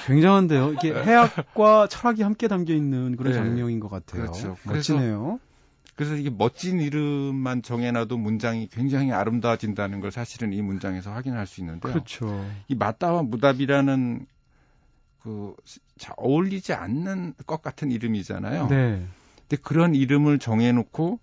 [0.05, 0.73] 굉장한데요.
[0.73, 1.03] 이게 네.
[1.03, 3.37] 해학과 철학이 함께 담겨 있는 그런 네.
[3.39, 4.23] 장면인 것 같아요.
[4.23, 4.55] 그렇죠.
[4.63, 5.39] 멋지네요.
[5.95, 11.61] 그래서, 그래서 이게 멋진 이름만 정해놔도 문장이 굉장히 아름다워진다는 걸 사실은 이 문장에서 확인할 수
[11.61, 11.93] 있는데요.
[11.93, 12.45] 그렇죠.
[12.67, 14.25] 이 맞다와 무답이라는
[15.23, 18.67] 그잘 어울리지 않는 것 같은 이름이잖아요.
[18.67, 19.03] 네.
[19.47, 21.19] 근데 그런 이름을 정해놓고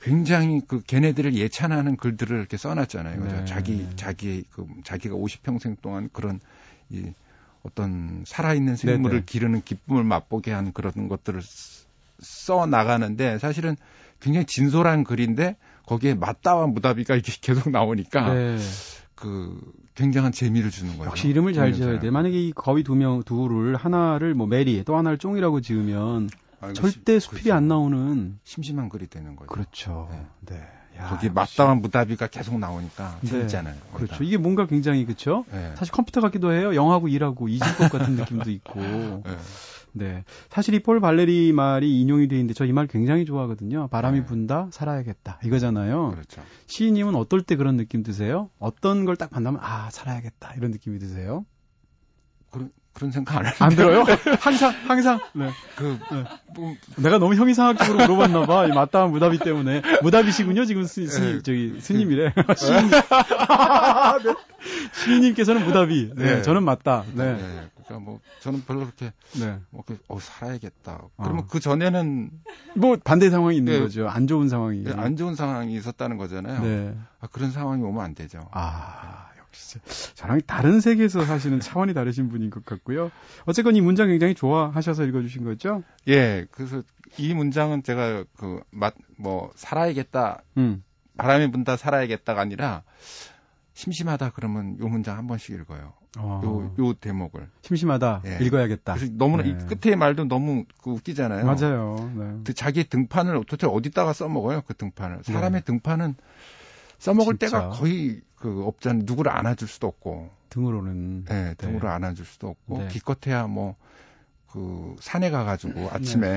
[0.00, 3.20] 굉장히 그 걔네들을 예찬하는 글들을 이렇게 써놨잖아요.
[3.22, 3.36] 그죠?
[3.36, 3.44] 네.
[3.44, 6.40] 자기 자기 그 자기가 50평생 동안 그런
[6.90, 7.12] 이
[7.62, 9.24] 어떤 살아있는 생물을 네네.
[9.26, 11.40] 기르는 기쁨을 맛보게 한 그런 것들을
[12.18, 13.76] 써 나가는데 사실은
[14.18, 18.58] 굉장히 진솔한 글인데 거기에 맞다와 무다비가 이렇게 계속 나오니까 네.
[19.14, 19.60] 그
[19.94, 21.10] 굉장한 재미를 주는 거예요.
[21.10, 22.10] 역시 이름을 잘 지어야 돼.
[22.10, 26.28] 만약에 이 거위 두 명, 두를 하나를 뭐 메리, 또 하나를 쫑이라고 지으면
[26.74, 29.48] 절대 수필이 그죠안 나오는 심심한 글이 되는 거죠.
[29.48, 30.08] 그렇죠.
[30.12, 30.22] 네.
[30.46, 30.60] 네.
[30.98, 33.28] 야, 거기 맞다만 무다비가 계속 나오니까 네.
[33.28, 33.74] 재밌잖아요.
[33.94, 34.22] 그렇죠.
[34.22, 35.44] 이게 뭔가 굉장히 그렇죠.
[35.50, 35.74] 네.
[35.76, 36.74] 사실 컴퓨터 같기도 해요.
[36.74, 38.78] 영하고 일하고 잊을 것 같은 느낌도 있고.
[38.78, 39.22] 네.
[39.94, 40.24] 네.
[40.50, 43.88] 사실 이 폴 발레리 말이 인용이 돼 있는데 저 이 말 굉장히 좋아하거든요.
[43.88, 44.24] 바람이 네.
[44.24, 45.40] 분다, 살아야겠다.
[45.44, 46.10] 이거잖아요.
[46.12, 46.42] 그렇죠.
[46.66, 48.48] 시인님은 어떨 때 그런 느낌 드세요?
[48.58, 50.54] 어떤 걸 딱 만나면 아, 살아야겠다.
[50.56, 51.44] 이런 느낌이 드세요?
[52.50, 53.64] 그런 그런 생각 안 하는데.
[53.64, 54.04] 안 들어요?
[54.40, 55.20] 항상, 항상.
[55.34, 55.50] 네.
[55.76, 56.24] 그, 네.
[56.54, 58.66] 뭐, 내가 너무 형이상학적으로 물어봤나봐.
[58.66, 59.82] 이 맞다 무답이 때문에.
[60.02, 61.42] 무답이시군요 지금 스, 스님, 네.
[61.42, 62.34] 저기, 스님이래.
[62.34, 62.90] 그, 스님.
[62.90, 63.00] 네.
[64.92, 67.02] 시인님께서는 무답이, 네, 네, 저는 맞다.
[67.14, 67.32] 네.
[67.32, 67.68] 네.
[67.84, 69.58] 그러니까 뭐 저는 별로 그렇게 네.
[69.70, 70.92] 뭐 그렇게, 어, 살아야겠다.
[71.02, 71.10] 어.
[71.16, 71.46] 그러면 아.
[71.50, 72.30] 그 전에는
[72.76, 73.80] 뭐 반대 상황이 있는 네.
[73.80, 74.08] 거죠.
[74.08, 76.62] 안 좋은 상황이 네, 안 좋은 상황이 있었다는 거잖아요.
[76.62, 76.94] 네.
[77.20, 78.46] 아, 그런 상황이 오면 안 되죠.
[78.52, 79.84] 아 진짜
[80.14, 83.10] 저랑 다른 세계에서 사시는 차원이 다르신 분인 것 같고요.
[83.44, 85.82] 어쨌건 이 문장 굉장히 좋아하셔서 읽어주신 거죠?
[86.08, 86.82] 예, 그래서
[87.18, 90.82] 이 문장은 제가 그, 맛, 뭐, 살아야겠다, 음.
[91.18, 92.82] 바람이 분다 살아야겠다가 아니라,
[93.74, 95.92] 심심하다 그러면 요 문장 한 번씩 읽어요.
[96.18, 96.42] 어.
[96.44, 97.48] 요, 요 대목을.
[97.62, 98.20] 심심하다.
[98.26, 98.38] 예.
[98.42, 98.94] 읽어야겠다.
[98.94, 99.56] 그래서 너무나 네.
[99.64, 101.46] 끝에 말도 너무 그 웃기잖아요.
[101.46, 102.12] 맞아요.
[102.14, 102.40] 네.
[102.44, 104.60] 그 자기 등판을 도대체 어디다가 써먹어요?
[104.66, 105.20] 그 등판을.
[105.24, 105.64] 사람의 네.
[105.64, 106.16] 등판은
[107.02, 107.46] 써먹을 진짜.
[107.58, 109.02] 때가 거의 그 없잖아요.
[109.04, 110.30] 누구를 안아줄 수도 없고.
[110.50, 111.24] 등으로는.
[111.24, 111.94] 네, 네, 등으로 네.
[111.94, 112.78] 안아줄 수도 없고.
[112.82, 112.88] 네.
[112.88, 113.74] 기껏해야 뭐,
[114.52, 115.88] 그, 산에 가가지고 네.
[115.92, 116.30] 아침에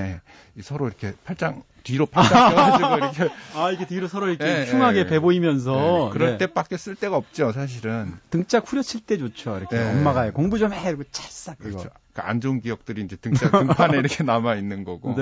[0.54, 0.64] 네.
[0.64, 2.22] 서로 이렇게 팔짱, 뒤로 팔짱
[2.82, 3.36] 껴가지고 이렇게.
[3.56, 6.10] 아, 이게 뒤로 서로 이렇게 네, 흉하게 배 보이면서.
[6.14, 8.14] 그럴 때밖에 쓸 데가 없죠, 사실은.
[8.32, 9.58] 등짝 후려칠 때 좋죠.
[9.60, 10.88] 이렇게 엄마가 공부 좀 해.
[10.90, 11.60] 이러고 찰싹.
[11.60, 11.78] 그렇죠.
[11.80, 11.90] 이거.
[11.90, 15.16] 그 그러니까 안 좋은 기억들이 이제 등짝, 등판에 이렇게 남아있는 거고.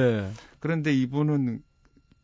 [0.62, 1.63] 그런데 이분은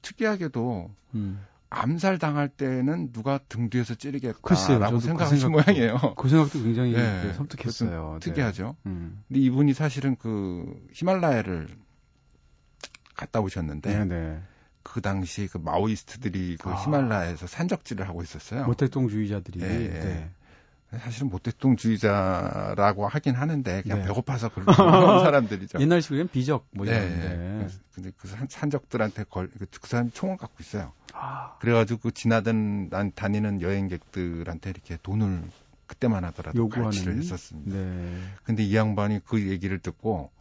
[0.04, 1.46] 특이하게도 음.
[1.72, 6.16] 암살 당할 때는 누가 등 뒤에서 찌르겠다라고 생각하신 그 모양이에요.
[6.18, 8.14] 그 생각도 굉장히 네, 네 섬뜩했어요.
[8.20, 8.20] 네.
[8.20, 8.76] 특이하죠.
[8.88, 9.24] 음.
[9.28, 11.68] 근데 이분이 사실은 그 히말라야를
[13.16, 14.06] 갔다 오셨는데 네네.
[14.06, 14.42] 네.
[14.82, 16.84] 그 당시 그 마오이스트들이 그 아.
[16.84, 18.66] 히말라야에서 산적질을 하고 있었어요.
[18.66, 19.62] 모태똥주의자들이.
[19.62, 19.90] 예, 예.
[19.90, 20.30] 네.
[20.98, 24.06] 사실은 모태동주의자라고 하긴 하는데 그냥 네.
[24.06, 24.66] 배고파서 그런
[25.24, 25.80] 사람들이죠.
[25.80, 27.00] 옛날식으로 비적 뭐 이런.
[27.20, 27.62] 네.
[27.64, 27.68] 예.
[27.94, 30.94] 근데 그 산적들한테 걸, 그 사람 총을 갖고 있어요.
[31.22, 31.54] 아.
[31.60, 35.44] 그래가지고 지나던 난 다니는 여행객들한테 이렇게 돈을
[35.86, 36.92] 그때만 하더라도 요구하는?
[36.92, 37.76] 갈취를 했었습니다.
[37.76, 38.22] 네.
[38.44, 40.32] 근데 이 양반이 그 얘기를 듣고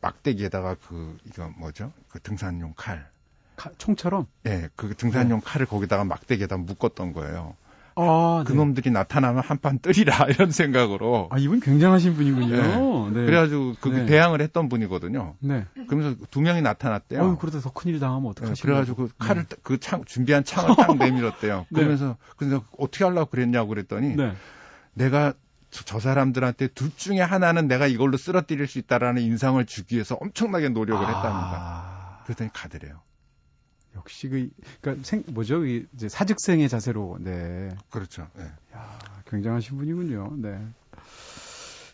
[0.00, 1.92] 막대기에다가 그 이거 뭐죠?
[2.08, 3.10] 그 등산용 칼.
[3.56, 4.26] 칼 총처럼?
[4.46, 5.44] 예, 네, 그 등산용 네.
[5.44, 7.56] 칼을 거기다가 막대기에다 묶었던 거예요.
[8.00, 8.52] 아, 네.
[8.52, 11.28] 그놈들이 나타나면 한판 뜨리라 이런 생각으로.
[11.32, 12.56] 아 이분 굉장하신 분이군요.
[13.10, 13.18] 네.
[13.20, 13.26] 네.
[13.26, 14.06] 그래가지고 그 네.
[14.06, 15.34] 대항을 했던 분이거든요.
[15.40, 15.64] 네.
[15.88, 17.20] 그러면서 두 명이 나타났대요.
[17.22, 18.62] 어, 그러다 더 큰일 당하면 어떡하지?
[18.62, 21.66] 그래가지고 그 칼을 그창 준비한 창을 딱 내밀었대요.
[21.74, 24.14] 그러면서 근데 어떻게 하려고 그랬냐고 그랬더니
[24.94, 25.34] 내가
[25.70, 30.70] 저, 저, 사람들한테 둘 중에 하나는 내가 이걸로 쓰러뜨릴 수 있다라는 인상을 주기 위해서 엄청나게
[30.70, 31.08] 노력을 아...
[31.10, 32.20] 했답니다.
[32.24, 33.00] 그랬더니 가드래요.
[33.96, 34.48] 역시 그
[34.80, 35.64] 그러니까 생 뭐죠?
[35.64, 37.70] 이제 사직생의 자세로 네.
[37.90, 38.26] 그렇죠.
[38.36, 38.44] 네.
[38.74, 38.98] 야,
[39.30, 40.34] 굉장하신 분이군요.
[40.36, 40.58] 네.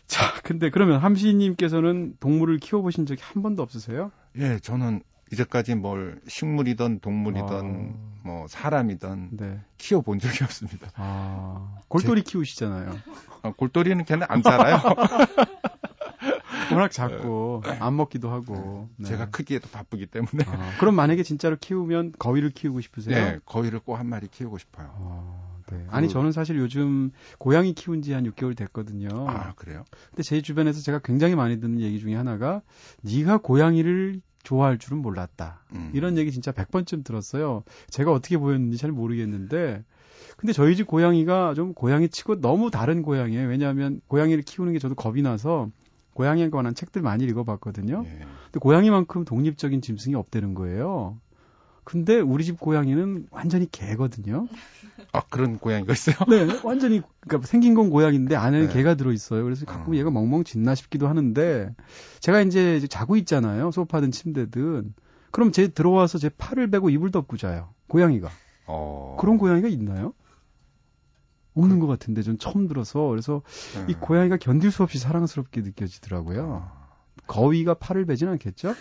[0.07, 4.11] 자, 근데 그러면 함시 님께서는 동물을 키워 보신 적이 한 번도 없으세요?
[4.37, 7.47] 예, 저는 이제까지 뭘 식물이든 동물이든
[7.95, 8.19] 아...
[8.23, 9.59] 뭐 사람이든 네.
[9.79, 10.91] 키워 본 적이 없습니다.
[10.93, 11.79] 아...
[11.87, 12.33] 골돌이 제...
[12.33, 12.93] 키우시잖아요.
[13.41, 14.77] 아, 골돌이는 걔는 안 살아요.
[16.71, 16.89] 워낙 예.
[16.89, 19.03] 작고 안 먹기도 하고 예.
[19.03, 19.09] 네.
[19.09, 23.15] 제가 크기에도 바쁘기 때문에 아, 그럼 만약에 진짜로 키우면 거위를 키우고 싶으세요?
[23.15, 24.87] 네, 거위를 꼭 한 마리 키우고 싶어요.
[24.93, 25.39] 아,
[25.71, 25.85] 네.
[25.85, 29.07] 그 아니 저는 사실 요즘 고양이 키운 지 한 6개월 됐거든요.
[29.29, 29.85] 아 그래요?
[30.09, 32.61] 근데 제 주변에서 제가 굉장히 많이 듣는 얘기 중에 하나가
[33.03, 35.61] 네가 고양이를 좋아할 줄은 몰랐다.
[35.75, 35.91] 음.
[35.93, 37.63] 이런 얘기 진짜 100번쯤 들었어요.
[37.89, 39.85] 제가 어떻게 보였는지 잘 모르겠는데.
[40.35, 43.47] 근데 저희 집 고양이가 좀 고양이 치고 너무 다른 고양이에요.
[43.47, 45.69] 왜냐하면 고양이를 키우는 게 저도 겁이 나서
[46.15, 48.03] 고양이에 관한 책들 많이 읽어봤거든요.
[48.05, 48.09] 예.
[48.09, 51.17] 근데 고양이만큼 독립적인 짐승이 없다는 거예요.
[51.83, 54.47] 근데 우리 집 고양이는 완전히 개거든요.
[55.11, 56.15] 아 그런 고양이가 있어요?
[56.29, 58.73] 네, 완전히 그러니까 생긴 건 고양인데 안에는 네.
[58.73, 59.43] 개가 들어 있어요.
[59.43, 59.97] 그래서 가끔 어.
[59.97, 61.75] 얘가 멍멍 짖나 싶기도 하는데
[62.21, 63.69] 제가 이제 자고 있잖아요.
[63.69, 64.95] 소파든 침대든
[65.29, 67.69] 그럼 제 들어와서 제 팔을 베고 이불 덮고 자요.
[67.89, 68.29] 고양이가.
[68.67, 69.17] 어...
[69.19, 70.13] 그런 고양이가 있나요?
[71.55, 71.87] 없는 그...
[71.87, 73.41] 것 같은데 좀 처음 들어서 그래서
[73.77, 73.87] 음.
[73.89, 76.69] 이 고양이가 견딜 수 없이 사랑스럽게 느껴지더라고요.
[77.27, 78.75] 거위가 팔을 베진 않겠죠?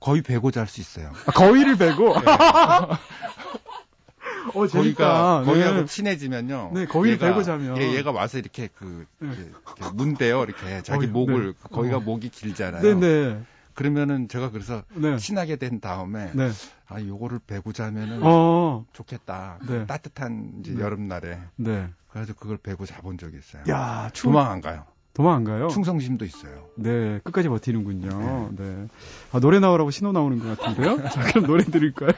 [0.00, 1.10] 거위 베고 잘 수 있어요.
[1.26, 2.14] 아, 거위를 베고?
[2.14, 2.14] 네.
[4.54, 5.46] 어, 거위가 네.
[5.52, 5.84] 거위하고 네.
[5.84, 6.70] 친해지면요.
[6.72, 7.76] 네, 거위 얘가, 베고 자면.
[7.76, 9.28] 얘, 얘가 와서 이렇게 그 네.
[9.28, 10.44] 이렇게, 이렇게 문대요.
[10.44, 11.52] 이렇게 자기 거위, 목을 네.
[11.72, 12.00] 거위가 어.
[12.00, 12.80] 목이 길잖아요.
[12.82, 13.42] 네, 네.
[13.78, 15.16] 그러면은 제가 그래서 네.
[15.18, 16.50] 친하게 된 다음에 네.
[16.88, 19.58] 아 요거를 배구자면은 어~ 좋겠다.
[19.68, 19.86] 네.
[19.86, 20.82] 따뜻한 이제 네.
[20.82, 21.38] 여름날에.
[21.54, 21.88] 네.
[22.08, 23.62] 그래서 그걸 배구 잡은 적이 있어요.
[23.70, 24.24] 야, 추...
[24.24, 24.82] 도망 안 가요.
[25.14, 25.68] 도망 안 가요?
[25.68, 26.64] 충성심도 있어요.
[26.76, 28.48] 네, 끝까지 버티는군요.
[28.56, 28.64] 네.
[28.64, 28.86] 네.
[29.30, 31.08] 아, 노래 나오라고 신호 나오는 것 같은데요?
[31.10, 32.08] 자, 그럼 노래 들을까요?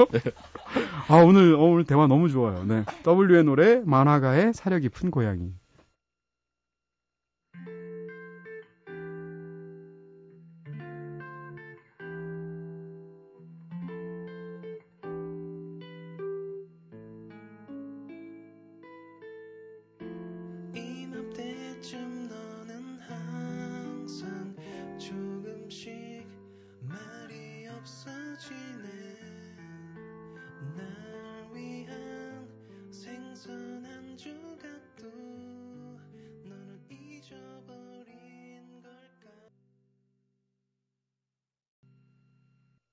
[1.09, 2.63] 아, 오늘, 어, 오늘 대화 너무 좋아요.
[2.65, 2.85] 네.
[3.05, 5.51] W의 노래, 만화가의 사려 깊은 고양이.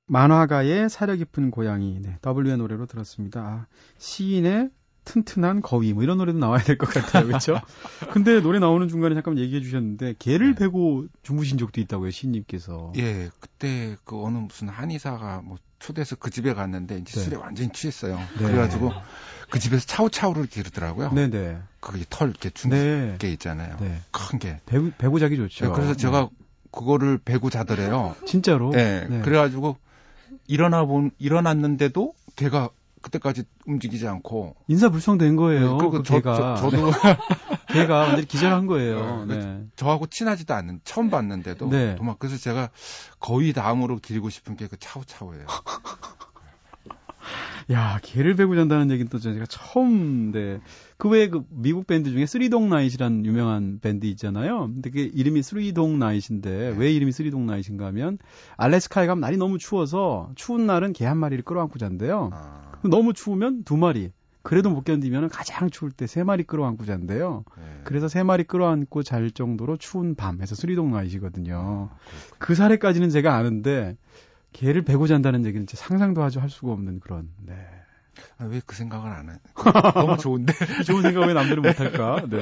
[0.08, 3.42] 만화가의 사려 깊은 고양이 네, W의 노래로 들었습니다.
[3.42, 3.66] 아,
[3.98, 4.70] 시인의
[5.04, 7.28] 튼튼한 거위 뭐 이런 노래도 나와야 될 것 같아요.
[7.28, 7.62] 그렇죠?
[8.12, 10.60] 근데 노래 나오는 중간에 잠깐 얘기해 주셨는데 개를 네.
[10.60, 12.94] 베고 주무신 적도 있다고요, 시인님께서.
[12.98, 17.20] 예, 그때 그 어느 무슨 한의사가 뭐 초대해서 그 집에 갔는데 이제 네.
[17.26, 18.18] 술에 완전히 취했어요.
[18.40, 18.46] 네.
[18.46, 18.92] 그래가지고
[19.50, 21.12] 그 집에서 차우차우를 기르더라고요.
[21.12, 21.58] 네네.
[21.80, 23.32] 그게 털 이렇게 중게 네.
[23.34, 23.78] 있잖아요.
[23.80, 24.00] 네.
[24.12, 24.60] 큰 게.
[24.66, 25.68] 배구 배구 자기 좋죠.
[25.68, 26.46] 네, 그래서 제가 네.
[26.72, 28.16] 그거를 배고 자더래요.
[28.26, 28.72] 진짜로?
[28.72, 29.22] 네.
[29.24, 29.78] 그래가지고
[30.48, 32.70] 일어나 본 일어났는데도 걔가
[33.02, 35.74] 그때까지 움직이지 않고 인사불성된 거예요.
[35.74, 36.92] 네, 그리고 그 저, 저, 저도
[37.72, 39.26] 걔가 완전히 기절한 거예요.
[39.26, 39.64] 네, 그 네.
[39.76, 41.96] 저하고 친하지도 않는 처음 봤는데도 네.
[41.96, 42.16] 도망.
[42.18, 42.70] 그래서 제가
[43.20, 45.46] 거의 다음으로 기리고 싶은 게 그 차우차우예요.
[47.70, 50.62] 야, 개를 베고 잔다는 얘기는 또 제가 처음, 네.
[50.96, 54.68] 그 외에 그 미국 밴드 중에 쓰리동 나잇이는 유명한 밴드 있잖아요.
[54.74, 56.74] 근데 그 이름이 쓰리동 나잇인데, 네.
[56.78, 58.20] 왜 이름이 쓰리동 나잇인가 하면,
[58.56, 62.32] 알래스카에 가면 날이 너무 추워서, 추운 날은 개 한 마리를 끌어안고 잔대요.
[62.34, 62.74] 아.
[62.84, 64.12] 너무 추우면 두 마리.
[64.42, 67.46] 그래도 못 견디면 가장 추울 때 세 마리 끌어안고 잔대요.
[67.58, 67.64] 네.
[67.86, 71.90] 그래서 세 마리 끌어안고 잘 정도로 추운 밤에서 쓰리동 나이시거든요.
[71.94, 71.98] 아,
[72.40, 73.96] 그 사례까지는 제가 아는데
[74.54, 77.30] 개를 베고 잔다는 얘기는 상상도 아주 할 수가 없는 그런.
[77.46, 77.54] 네.
[78.40, 79.34] 아, 왜 그 생각을 안 해?
[79.94, 80.52] 너무 좋은데.
[80.86, 82.26] 좋은 생각 왜 남들은 못할까?
[82.30, 82.38] 네.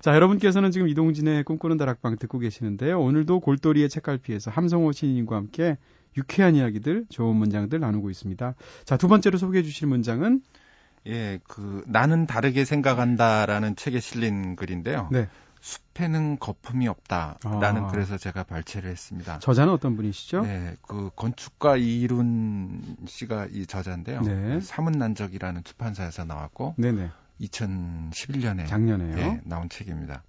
[0.00, 3.00] 자, 여러분께서는 지금 이동진의 꿈꾸는 다락방 듣고 계시는데요.
[3.00, 5.76] 오늘도 골돌이의 책갈피에서 함성호 시인과 함께
[6.16, 8.54] 유쾌한 이야기들, 좋은 문장들 나누고 있습니다.
[8.84, 10.42] 자, 두 번째로 소개해 주실 문장은
[11.06, 15.08] 예, 그 나는 다르게 생각한다라는 책에 실린 글인데요.
[15.12, 15.28] 네.
[15.60, 17.86] 숲에는 거품이 없다라는 아.
[17.88, 19.38] 그래서 제가 발췌를 했습니다.
[19.40, 20.42] 저자는 어떤 분이시죠?
[20.42, 24.20] 네, 그 건축가 이룬 씨가 이 저자인데요.
[24.22, 24.34] 네.
[24.34, 27.10] 그 사문난적이라는 출판사에서 나왔고, 네네.
[27.40, 30.22] 2011년에 작년에 네, 예, 나온 책입니다.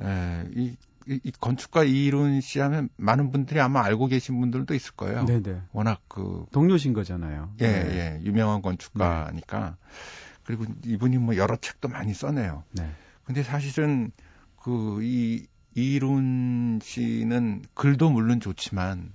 [0.00, 5.24] 에, 이, 이, 이 건축가 이룬 씨하면 많은 분들이 아마 알고 계신 분들도 있을 거예요.
[5.24, 5.62] 네네.
[5.72, 7.52] 워낙 그 동료신 거잖아요.
[7.60, 7.96] 예, 네.
[7.96, 9.60] 예, 유명한 건축가니까.
[9.70, 9.72] 네.
[10.44, 12.64] 그리고 이분이 뭐 여러 책도 많이 써내요.
[12.72, 12.90] 네.
[13.24, 14.12] 근데 사실은
[14.60, 19.12] 그이이론 씨는 글도 물론 좋지만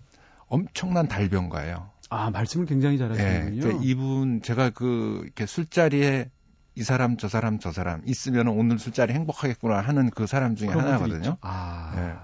[0.47, 1.89] 엄청난 달변가예요.
[2.09, 3.67] 아 말씀을 굉장히 잘하시는군요.
[3.67, 6.29] 네, 이분 제가 그 이렇게 술자리에
[6.75, 11.37] 이 사람 저 사람 저 사람 있으면 오늘 술자리 행복하겠구나 하는 그 사람 중에 하나거든요.
[11.45, 12.01] 아, 네.
[12.07, 12.15] 네.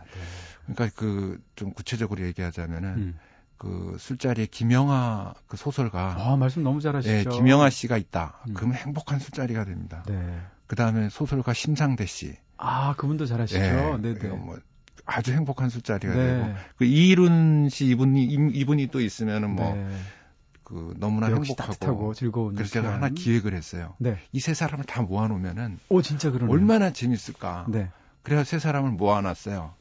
[0.73, 3.17] 그러니까 그 좀 구체적으로 얘기하자면은 음.
[3.57, 7.13] 그 술자리에 김영하 그 소설가 아 말씀 너무 잘하시죠.
[7.13, 8.39] 예, 김영하 씨가 있다.
[8.47, 8.53] 음.
[8.53, 10.03] 그럼 행복한 술자리가 됩니다.
[10.07, 10.39] 네.
[10.67, 12.33] 그 다음에 소설가 심상대 씨.
[12.59, 13.99] 아, 그분도 잘하시죠.
[14.01, 14.59] 네, 네뭐
[15.05, 16.39] 아주 행복한 술자리가 네.
[16.43, 19.73] 되고 그 이룬 씨 이분이 이분이 또 있으면은 뭐.
[19.73, 19.87] 네.
[20.65, 23.95] 그 너무나 행복하고 즐거운 그래서 제가 하나 기획을 했어요.
[23.97, 24.17] 네.
[24.33, 27.65] 이 세 사람을 다 모아놓으면은 오 진짜 그러 얼마나 재밌을까.
[27.69, 27.89] 네.
[28.21, 29.73] 그래서 세 사람을 모아놨어요.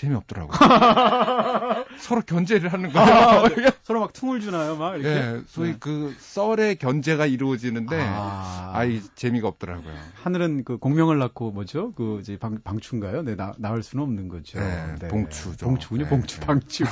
[0.00, 1.84] 재미없더라고요.
[1.98, 3.06] 서로 견제를 하는 거예요.
[3.12, 3.70] 아, 네.
[3.82, 5.08] 서로 막 퉁을 주나요, 막 이렇게.
[5.14, 5.76] 네, 소위 네.
[5.78, 9.92] 그 썰의 견제가 이루어지는데 아, 아이 재미가 없더라고요.
[10.14, 11.92] 하늘은 그 공명을 낳고 뭐죠?
[11.92, 13.22] 그 이제 방, 방추인가요?
[13.22, 14.58] 네, 나, 나을 수는 없는 거죠.
[14.58, 15.08] 네, 네.
[15.08, 15.66] 봉추죠.
[15.66, 16.84] 봉추군요, 네, 봉추, 방추.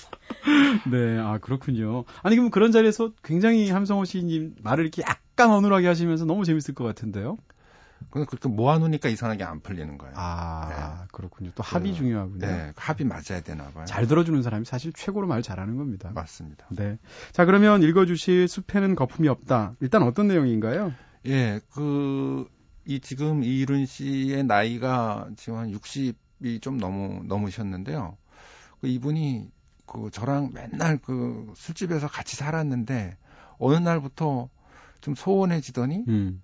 [0.92, 2.04] 네, 아 그렇군요.
[2.22, 6.84] 아니 그럼 그런 자리에서 굉장히 함성호 씨님 말을 이렇게 약간 어눌하게 하시면서 너무 재밌을 것
[6.84, 7.38] 같은데요.
[8.10, 10.14] 근데 그렇게 모아놓으니까 이상하게 안 풀리는 거예요.
[10.16, 10.68] 아,
[11.00, 11.08] 네.
[11.12, 11.50] 그렇군요.
[11.54, 12.38] 또 그 합이 그, 중요하군요.
[12.46, 13.84] 네, 그 합이 맞아야 되나 봐요.
[13.86, 16.10] 잘 들어주는 사람이 사실 최고로 말 잘하는 겁니다.
[16.14, 16.66] 맞습니다.
[16.70, 16.98] 네.
[17.32, 19.74] 자, 그러면 읽어주실 숲에는 거품이 없다.
[19.80, 20.92] 일단 어떤 내용인가요?
[21.26, 22.48] 예, 그,
[22.86, 28.16] 이 지금 이룬 씨의 나이가 지금 한 60이 좀 넘어, 넘으셨는데요.
[28.80, 29.50] 그 이분이
[29.86, 33.16] 그 저랑 맨날 그 술집에서 같이 살았는데
[33.58, 34.48] 어느 날부터
[35.00, 36.42] 좀 소원해지더니 음.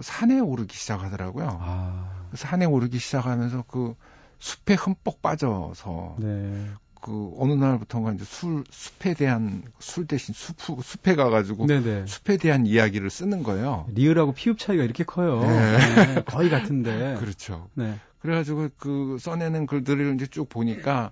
[0.00, 1.58] 그 산에 오르기 시작하더라고요.
[1.60, 2.10] 아.
[2.30, 3.94] 그 산에 오르기 시작하면서 그
[4.38, 6.70] 숲에 흠뻑 빠져서 네.
[7.02, 11.84] 그 어느 날부터가 이제 술 숲에 대한 술 대신 숲 숲에 가가지고 네네.
[12.02, 12.06] 네.
[12.06, 13.86] 숲에 대한 이야기를 쓰는 거예요.
[13.94, 15.40] 리을하고 피읍 차이가 이렇게 커요.
[15.40, 16.14] 네.
[16.14, 17.16] 네, 거의 같은데.
[17.20, 17.68] 그렇죠.
[17.74, 17.98] 네.
[18.20, 21.10] 그래가지고 그 써내는 글들을 이제 쭉 보니까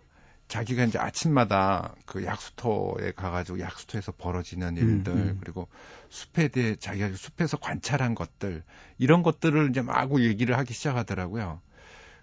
[0.48, 5.38] 자기가 이제 아침마다 그 약수터에 가가지고 약수터에서 벌어지는 음, 일들 음, 음.
[5.42, 5.68] 그리고
[6.11, 8.62] 숲에 대해 자기가 숲에서 관찰한 것들
[8.99, 11.61] 이런 것들을 이제 마구 얘기를 하기 시작하더라고요.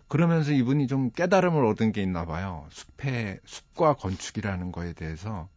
[0.07, 2.67] 그러면서 이분이 좀 깨달음을 얻은 게 있나 봐요.
[2.71, 5.49] 숲의 숲과 건축이라는 거에 대해서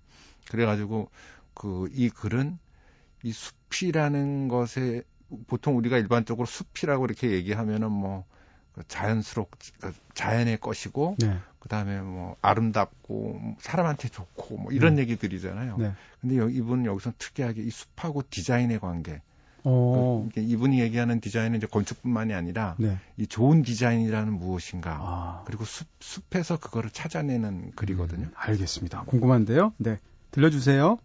[0.51, 1.11] 그래가지고
[1.55, 2.59] 그 이 글은
[3.25, 5.03] 이 숲이라는 것에
[5.49, 8.25] 보통 우리가 일반적으로 숲이라고 이렇게 얘기하면은 뭐
[8.79, 11.38] 그 자연스럽 그 자연의 것이고 네.
[11.59, 15.03] 그다음에 뭐 아름답고 사람한테 좋고 뭐 이런 네.
[15.03, 15.77] 얘기들이잖아요.
[15.79, 15.93] 네.
[16.21, 19.21] 근데 이분은 여기서 특이하게 이 숲하고 디자인의 관계.
[19.64, 20.29] 어.
[20.33, 22.99] 그, 이분이 얘기하는 디자인은 이제 건축뿐만이 아니라 네.
[23.17, 25.43] 이 좋은 디자인이라는 무엇인가 아.
[25.47, 28.27] 그리고 숲 숲에서 그거를 찾아내는 글이거든요.
[28.27, 29.03] 음, 알겠습니다.
[29.03, 29.75] 궁금한데요.
[29.79, 29.99] 네
[30.31, 30.99] 들려주세요.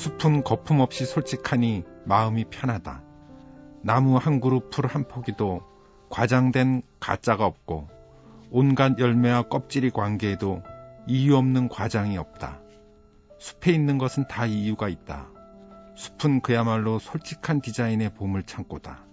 [0.00, 3.02] 숲은 거품 없이 솔직하니 마음이 편하다.
[3.82, 5.60] 나무 한 그루 풀 한 포기도
[6.08, 7.90] 과장된 가짜가 없고
[8.50, 10.62] 온갖 열매와 껍질이 관계해도
[11.06, 12.60] 이유 없는 과장이 없다.
[13.38, 15.28] 숲에 있는 것은 다 이유가 있다.
[15.96, 19.04] 숲은 그야말로 솔직한 디자인의 봄을 창고다.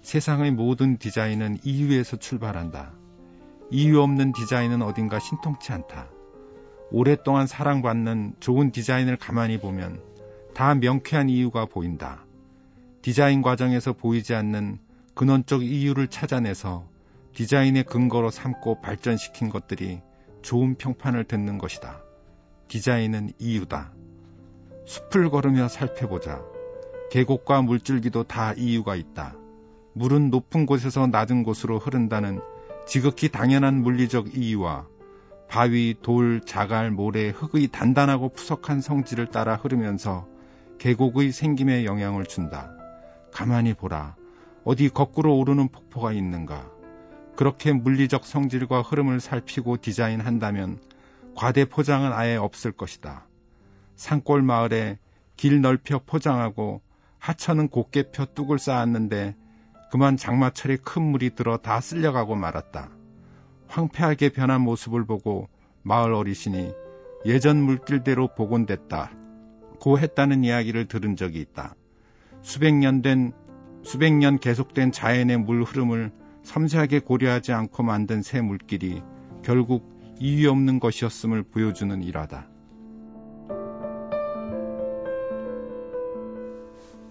[0.00, 2.92] 세상의 모든 디자인은 이유에서 출발한다.
[3.70, 6.06] 이유 없는 디자인은 어딘가 신통치 않다.
[6.90, 10.13] 오랫동안 사랑받는 좋은 디자인을 가만히 보면
[10.54, 12.24] 다 명쾌한 이유가 보인다.
[13.02, 14.78] 디자인 과정에서 보이지 않는
[15.16, 16.86] 근원적 이유를 찾아내서
[17.34, 20.00] 디자인의 근거로 삼고 발전시킨 것들이
[20.42, 22.00] 좋은 평판을 듣는 것이다.
[22.68, 23.92] 디자인은 이유다.
[24.86, 26.40] 숲을 걸으며 살펴보자.
[27.10, 29.34] 계곡과 물줄기도 다 이유가 있다.
[29.94, 32.40] 물은 높은 곳에서 낮은 곳으로 흐른다는
[32.86, 34.86] 지극히 당연한 물리적 이유와
[35.48, 40.26] 바위, 돌, 자갈, 모래, 흙의 단단하고 푸석한 성질을 따라 흐르면서
[40.78, 42.72] 계곡의 생김에 영향을 준다.
[43.32, 44.16] 가만히 보라.
[44.64, 46.70] 어디 거꾸로 오르는 폭포가 있는가.
[47.36, 50.80] 그렇게 물리적 성질과 흐름을 살피고 디자인한다면
[51.34, 53.26] 과대 포장은 아예 없을 것이다.
[53.96, 54.98] 산골 마을에
[55.36, 56.80] 길 넓혀 포장하고
[57.18, 59.34] 하천은 곱게 펴 뚝을 쌓았는데
[59.90, 62.90] 그만 장마철에 큰 물이 들어 다 쓸려가고 말았다.
[63.68, 65.48] 황폐하게 변한 모습을 보고
[65.82, 66.72] 마을 어르신이
[67.26, 69.10] 예전 물길대로 복원됐다
[69.84, 71.74] 고했다는 이야기를 들은 적이 있다.
[72.40, 73.34] 수백 년 된,
[73.82, 76.10] 수백 년 계속된 자연의 물 흐름을
[76.42, 79.02] 섬세하게 고려하지 않고 만든 새 물길이
[79.44, 82.48] 결국 이유 없는 것이었음을 보여주는 일화다.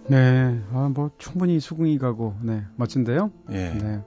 [0.09, 3.31] 네, 아, 뭐, 충분히 수긍이 가고, 네, 멋진데요?
[3.51, 3.69] 예.
[3.69, 4.01] 네.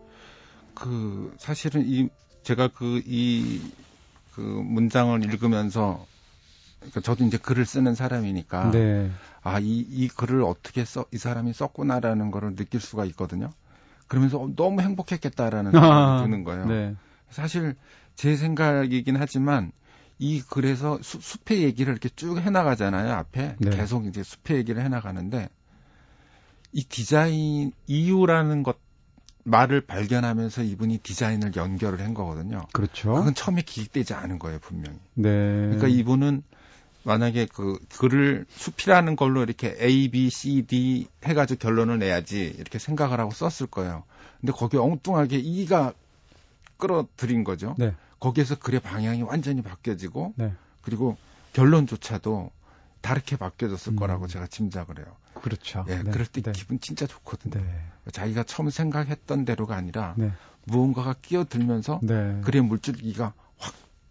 [0.74, 2.08] 그, 사실은 이,
[2.42, 3.60] 제가 그, 이,
[4.34, 6.04] 그 문장을 읽으면서
[6.80, 9.10] 그러니까 저도 이제 글을 쓰는 사람이니까 네.
[9.42, 13.50] 아이 이 글을 어떻게 써 이 사람이 썼구나라는 거를 느낄 수가 있거든요.
[14.08, 16.66] 그러면서 어, 너무 행복했겠다라는 생각이 드는 거예요.
[16.66, 16.96] 네.
[17.30, 17.74] 사실
[18.16, 19.72] 제 생각이긴 하지만
[20.18, 23.12] 이 글에서 수, 숲의 얘기를 이렇게 쭉 해나가잖아요.
[23.12, 23.70] 앞에 네.
[23.76, 25.48] 계속 이제 숲의 얘기를 해나가는데
[26.72, 28.76] 이 디자인 이유라는 것
[29.44, 32.66] 말을 발견하면서 이분이 디자인을 연결을 한 거거든요.
[32.72, 33.14] 그렇죠.
[33.14, 34.98] 그건 처음에 기획되지 않은 거예요, 분명히.
[35.14, 35.28] 네.
[35.30, 36.42] 그러니까 이분은
[37.06, 43.20] 만약에 그 글을 수필하는 걸로 이렇게 A, B, C, D 해가지고 결론을 내야지 이렇게 생각을
[43.20, 44.02] 하고 썼을 거예요.
[44.40, 45.92] 근데 거기 에 엉뚱하게 E가
[46.78, 47.76] 끌어들인 거죠.
[47.78, 47.94] 네.
[48.18, 50.52] 거기에서 글의 방향이 완전히 바뀌어지고 네.
[50.82, 51.16] 그리고
[51.52, 52.50] 결론조차도
[53.02, 53.96] 다르게 바뀌어졌을 음.
[53.96, 55.06] 거라고 제가 짐작을 해요.
[55.34, 55.84] 그렇죠.
[55.88, 56.10] 예, 네.
[56.10, 56.50] 그럴 때 네.
[56.50, 57.54] 기분 진짜 좋거든요.
[57.54, 58.10] 네.
[58.10, 60.32] 자기가 처음 생각했던 대로가 아니라 네.
[60.64, 62.00] 무언가가 끼어들면서
[62.42, 63.32] 글의 물줄기가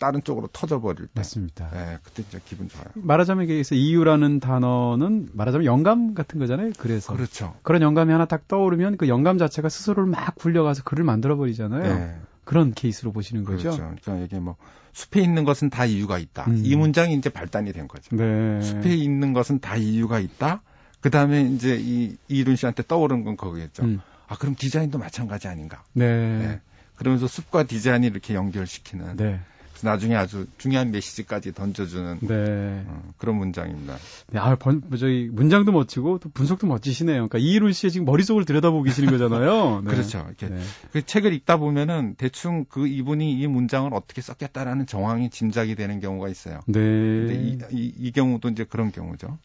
[0.05, 1.13] 다른 쪽으로 터져버릴 때.
[1.15, 1.69] 맞습니다.
[1.71, 2.85] 네, 그때 진짜 기분 좋아요.
[2.93, 6.73] 말하자면 이게 이유라는 단어는 말하자면 영감 같은 거잖아요.
[6.77, 7.15] 그래서.
[7.15, 7.55] 그렇죠.
[7.63, 11.81] 그런 영감이 하나 딱 떠오르면 그 영감 자체가 스스로를 막 굴려가서 글을 만들어버리잖아요.
[11.95, 12.15] 네.
[12.43, 13.71] 그런 케이스로 보시는 거죠.
[13.71, 13.93] 그렇죠.
[14.03, 14.55] 그러니까 이게 뭐
[14.93, 16.43] 숲에 있는 것은 다 이유가 있다.
[16.43, 16.61] 음.
[16.63, 18.15] 이 문장이 이제 발단이 된 거죠.
[18.15, 18.61] 네.
[18.61, 20.61] 숲에 있는 것은 다 이유가 있다.
[21.01, 23.83] 그 다음에 이제 이 이룬 씨한테 떠오른 건 거기겠죠.
[23.85, 23.99] 음.
[24.27, 25.83] 아 그럼 디자인도 마찬가지 아닌가.
[25.93, 26.37] 네.
[26.37, 26.61] 네.
[26.95, 29.17] 그러면서 숲과 디자인이 이렇게 연결시키는.
[29.17, 29.39] 네.
[29.84, 32.84] 나중에 아주 중요한 메시지까지 던져주는 네.
[32.88, 33.97] 어, 그런 문장입니다.
[34.32, 37.15] 네, 아, 번, 뭐 저희 문장도 멋지고 또 분석도 멋지시네요.
[37.28, 39.82] 그러니까 이희론 씨의 지금 머릿속을 들여다보고 계시는 거잖아요.
[39.84, 39.91] 네.
[39.91, 40.23] 그렇죠.
[40.28, 40.61] 이렇게 네.
[40.91, 46.30] 그 책을 읽다 보면은 대충 그 이분이 이 문장을 어떻게 썼겠다라는 정황이 짐작이 되는 경우가
[46.30, 46.61] 있어요.
[46.67, 46.80] 네.
[46.82, 49.38] 근데 이, 이, 이 경우도 이제 그런 경우죠.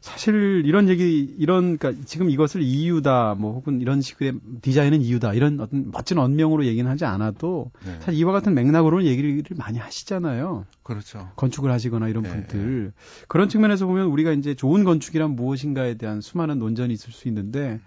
[0.00, 5.60] 사실 이런 얘기 이런 그러니까 지금 이것을 이유다 뭐 혹은 이런 식의 디자인은 이유다 이런
[5.60, 7.96] 어떤 멋진 언명으로 얘기는 하지 않아도 네.
[8.00, 10.66] 사실 이와 같은 맥락으로는 얘기를 많이 하시잖아요.
[10.84, 11.28] 그렇죠.
[11.36, 12.28] 건축을 하시거나 이런 네.
[12.30, 12.92] 분들
[13.26, 17.80] 그런 측면에서 보면 우리가 이제 좋은 건축이란 무엇인가에 대한 수많은 논전이 있을 수 있는데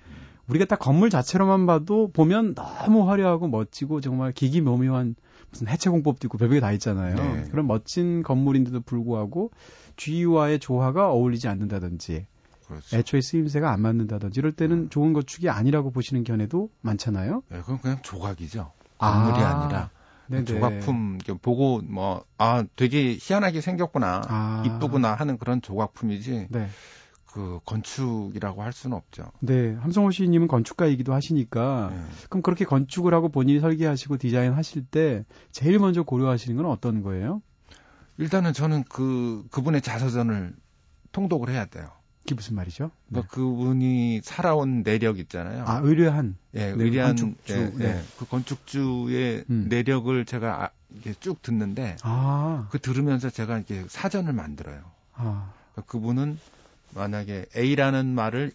[0.48, 5.16] 우리가 딱 건물 자체로만 봐도 보면 너무 화려하고 멋지고 정말 기기묘묘한
[5.52, 7.16] 무슨 해체 공법도 있고 별별 다 있잖아요.
[7.16, 7.44] 네.
[7.52, 9.52] 그런 멋진 건물인데도 불구하고
[9.98, 12.26] 주위와의 조화가 어울리지 않는다든지
[12.68, 12.98] 그렇죠.
[12.98, 14.90] 애초에 쓰임새가 안 맞는다든지 이럴 때는 음.
[14.90, 17.44] 좋은 건축이 아니라고 보시는 견해도 많잖아요.
[17.50, 18.72] 네, 그건 그냥 조각이죠.
[18.98, 19.12] 아.
[19.12, 19.82] 건물이
[20.30, 20.54] 네, 네.
[20.58, 20.72] 뭐, 아.
[20.72, 24.64] 니라 조각품 보고 뭐 아 되게 희한하게 생겼구나 아.
[24.66, 26.48] 이쁘구나 하는 그런 조각품이지.
[26.50, 26.68] 네.
[27.34, 29.32] 그 건축이라고 할 수는 없죠.
[29.40, 32.02] 네, 함성호 시인님은 건축가이기도 하시니까 네.
[32.30, 37.42] 그럼 그렇게 건축을 하고 본인이 설계하시고 디자인하실 때 제일 먼저 고려하시는 건 어떤 거예요?
[38.18, 40.56] 일단은 저는 그 그분의 자서전을
[41.14, 41.90] 통독을 해야 돼요.
[42.24, 42.92] 그게 무슨 말이죠?
[43.10, 43.36] 그러니까 네.
[43.42, 45.64] 그분이 살아온 내력 있잖아요.
[45.68, 46.36] 아, 의뢰한.
[46.54, 47.54] 예, 네, 의뢰한 건축주.
[47.54, 48.02] 예, 예 네.
[48.20, 49.66] 그 건축주의 음.
[49.70, 52.68] 내력을 제가 아, 이게 렇쭉 듣는데 아.
[52.72, 54.82] 그 들으면서 제가 이렇게 사전을 만들어요.
[55.14, 55.54] 아.
[55.74, 56.38] 그러니까 그분은
[56.94, 58.52] 만약에 A라는 말을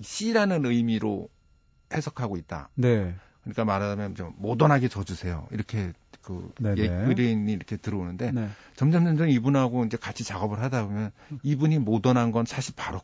[0.00, 1.28] C라는 의미로
[1.92, 2.68] 해석하고 있다.
[2.74, 3.14] 네.
[3.42, 5.46] 그러니까 말하자면 좀 모던하게 줘주세요.
[5.52, 8.48] 이렇게 그 예, 그뢰인이 이렇게 들어오는데 네.
[8.74, 11.12] 점점 점점 이분하고 이제 같이 작업을 하다 보면
[11.44, 13.00] 이분이 모던한 건 사실 바로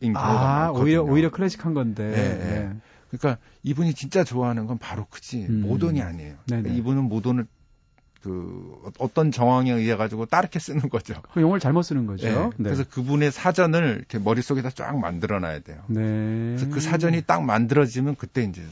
[0.00, 2.04] 크인경우 아, 오히려 오히려 클래식한 건데.
[2.12, 2.76] 네, 네, 네.
[3.10, 5.60] 그러니까 이분이 진짜 좋아하는 건 바로 크지 음.
[5.62, 6.36] 모던이 아니에요.
[6.46, 7.46] 그러니까 이분은 모던을
[8.24, 11.12] 그 어떤 정황에 의해 가지고 따르게 쓰는 거죠.
[11.34, 12.26] 그 용어를 잘못 쓰는 거죠.
[12.26, 12.32] 네.
[12.34, 12.50] 네.
[12.56, 15.82] 그래서 그분의 사전을 이렇게 머릿속에다 쫙 만들어 놔야 돼요.
[15.88, 16.00] 네.
[16.56, 18.62] 그래서 그 사전이 딱 만들어지면 그때 이제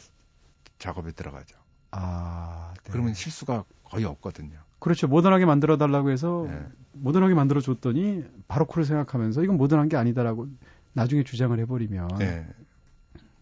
[0.79, 1.55] 작업에 들어가죠.
[1.91, 2.93] 아, 네.
[2.93, 4.57] 그러면 실수가 거의 없거든요.
[4.79, 5.07] 그렇죠.
[5.07, 6.59] 모던하게 만들어 달라고 해서 네.
[6.95, 10.49] 모던하게 만들어 줬더니 바로크를 생각하면서 이건 모던한 게 아니다라고
[10.95, 12.47] 나중에 주장을 해버리면 네.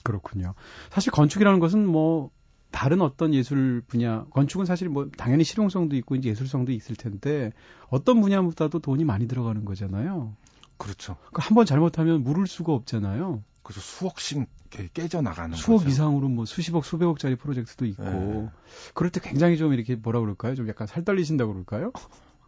[0.02, 0.54] 그렇군요.
[0.90, 2.30] 사실 건축이라는 것은 뭐
[2.70, 7.52] 다른 어떤 예술 분야, 건축은 사실 뭐 당연히 실용성도 있고 이제 예술성도 있을 텐데
[7.88, 10.34] 어떤 분야보다도 돈이 많이 들어가는 거잖아요.
[10.76, 11.16] 그렇죠.
[11.16, 13.42] 그러니까 한번 잘못하면 물을 수가 없잖아요.
[13.62, 14.46] 그래서 수억씩
[14.94, 15.88] 깨져 나가는 수억 거죠.
[15.90, 18.48] 이상으로 뭐 수십억 수백억짜리 프로젝트도 있고 네.
[18.94, 20.54] 그럴 때 굉장히 좀 이렇게 뭐라 그럴까요?
[20.54, 21.92] 좀 약간 살 떨리신다고 그럴까요?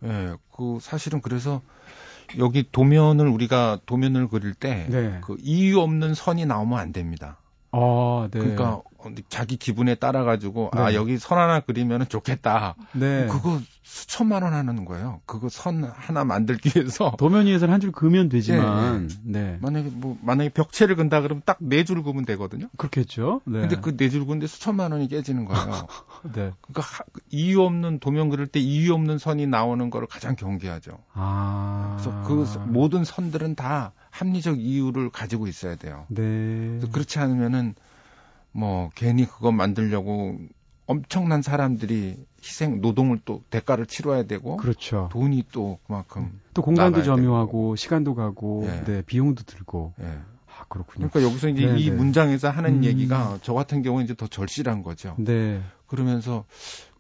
[0.05, 1.61] 예, 네, 그 사실은 그래서
[2.39, 5.21] 여기 도면을 우리가 도면을 그릴 때그 네.
[5.23, 7.39] 그 이유 없는 선이 나오면 안 됩니다.
[7.73, 8.39] 아, 네.
[8.39, 8.83] 그러니까
[9.29, 10.83] 자기 기분에 따라 가지고 아, 네.
[10.83, 12.75] 아 여기 선 하나 그리면 좋겠다.
[12.93, 13.27] 네.
[13.31, 15.21] 그거 수천만 원 하는 거예요.
[15.27, 19.23] 그거 선 하나 만들기 위해서 도면 위에서는 한줄 그으면 되지만 네.
[19.25, 19.59] 네.
[19.61, 22.69] 만약에 뭐 만약에 벽체를 근다 그러면 딱 네 줄 그으면 되거든요.
[22.77, 23.41] 그렇겠죠.
[23.45, 23.61] 네.
[23.61, 25.63] 근데 그 네줄 그는데 수천만 원이 깨지는 거예요.
[26.35, 26.53] 네.
[26.61, 30.99] 그러니까 그 이유 없는 도면 그릴 때 이유 없는 선이 나오는 거를 가장 경계하죠.
[31.13, 31.99] 아.
[32.27, 36.07] 그래서 그 모든 선들은 다 합리적 이유를 가지고 있어야 돼요.
[36.93, 37.75] 그렇지 않으면은
[38.53, 40.37] 뭐 괜히 그거 만들려고
[40.87, 45.09] 엄청난 사람들이 희생 노동을 또 대가를 치러야 되고 그렇죠.
[45.13, 47.77] 돈이 또 그만큼 또 공간도 점유하고 되고.
[47.77, 48.85] 시간도 가고 예.
[48.85, 50.05] 네, 비용도 들고 예.
[50.47, 51.09] 아 그렇군요.
[51.09, 51.79] 그러니까 여기서 이제 네네.
[51.81, 51.97] 이 네.
[51.97, 52.85] 문장에서 하는 음.
[52.85, 55.15] 얘기가 저 같은 경우는 이제 더 절실한 거죠.
[55.19, 55.63] 네.
[55.87, 56.45] 그러면서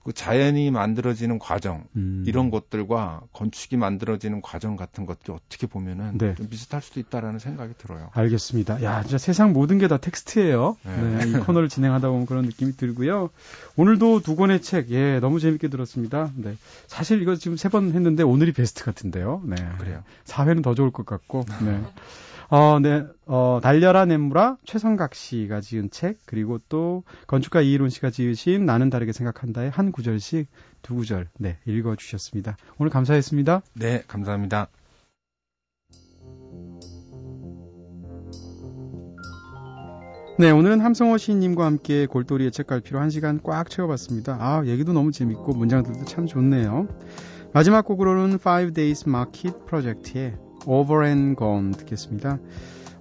[0.04, 2.24] 그 자연이 만들어지는 과정 음.
[2.26, 6.34] 이런 것들과 건축이 만들어지는 과정 같은 것도 어떻게 보면은 네.
[6.34, 8.10] 좀 비슷할 수도 있다라는 생각이 들어요.
[8.12, 8.82] 알겠습니다.
[8.82, 10.76] 야, 진짜 세상 모든 게 다 텍스트예요.
[10.86, 10.96] 네.
[11.24, 13.28] 네, 이 코너를 진행하다 보면 그런 느낌이 들고요.
[13.76, 16.30] 오늘도 두 권의 책, 예, 너무 재밌게 들었습니다.
[16.36, 16.54] 네,
[16.86, 19.42] 사실 이거 지금 세 번 했는데 오늘이 베스트 같은데요.
[19.44, 20.02] 네, 아, 그래요.
[20.24, 21.44] 4회는 더 좋을 것 같고.
[21.64, 21.82] 네.
[22.54, 28.66] 어, 네, 어, 달려라 냇물아 최성각 씨가 지은 책 그리고 또 건축가 이일훈 씨가 지으신
[28.66, 30.48] 나는 다르게 생각한다의 한 구절씩
[30.82, 32.58] 두 구절 네 읽어 주셨습니다.
[32.76, 33.62] 오늘 감사했습니다.
[33.72, 34.68] 네, 감사합니다.
[40.38, 44.36] 네, 오늘은 함성호 시인님과 함께 골돌이의 책갈피로 한 시간 꽉 채워봤습니다.
[44.38, 46.86] 아, 얘기도 너무 재밌고 문장들도 참 좋네요.
[47.54, 50.34] 마지막 곡으로는 Five Days Market p r o j e c t 의
[50.66, 52.38] Over and Gone 듣겠습니다.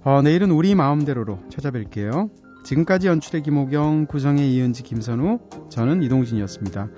[0.04, 2.30] 어, 내일은 우리 마음대로로 찾아뵐게요.
[2.64, 5.38] 지금까지 연출의 김호경, 구성의 이은지, 김선우,
[5.68, 6.88] 저는 이동진이었습니다.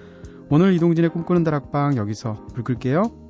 [0.50, 3.23] 오늘 이동진의 꿈꾸는 다락방 여기서 불 끌게요.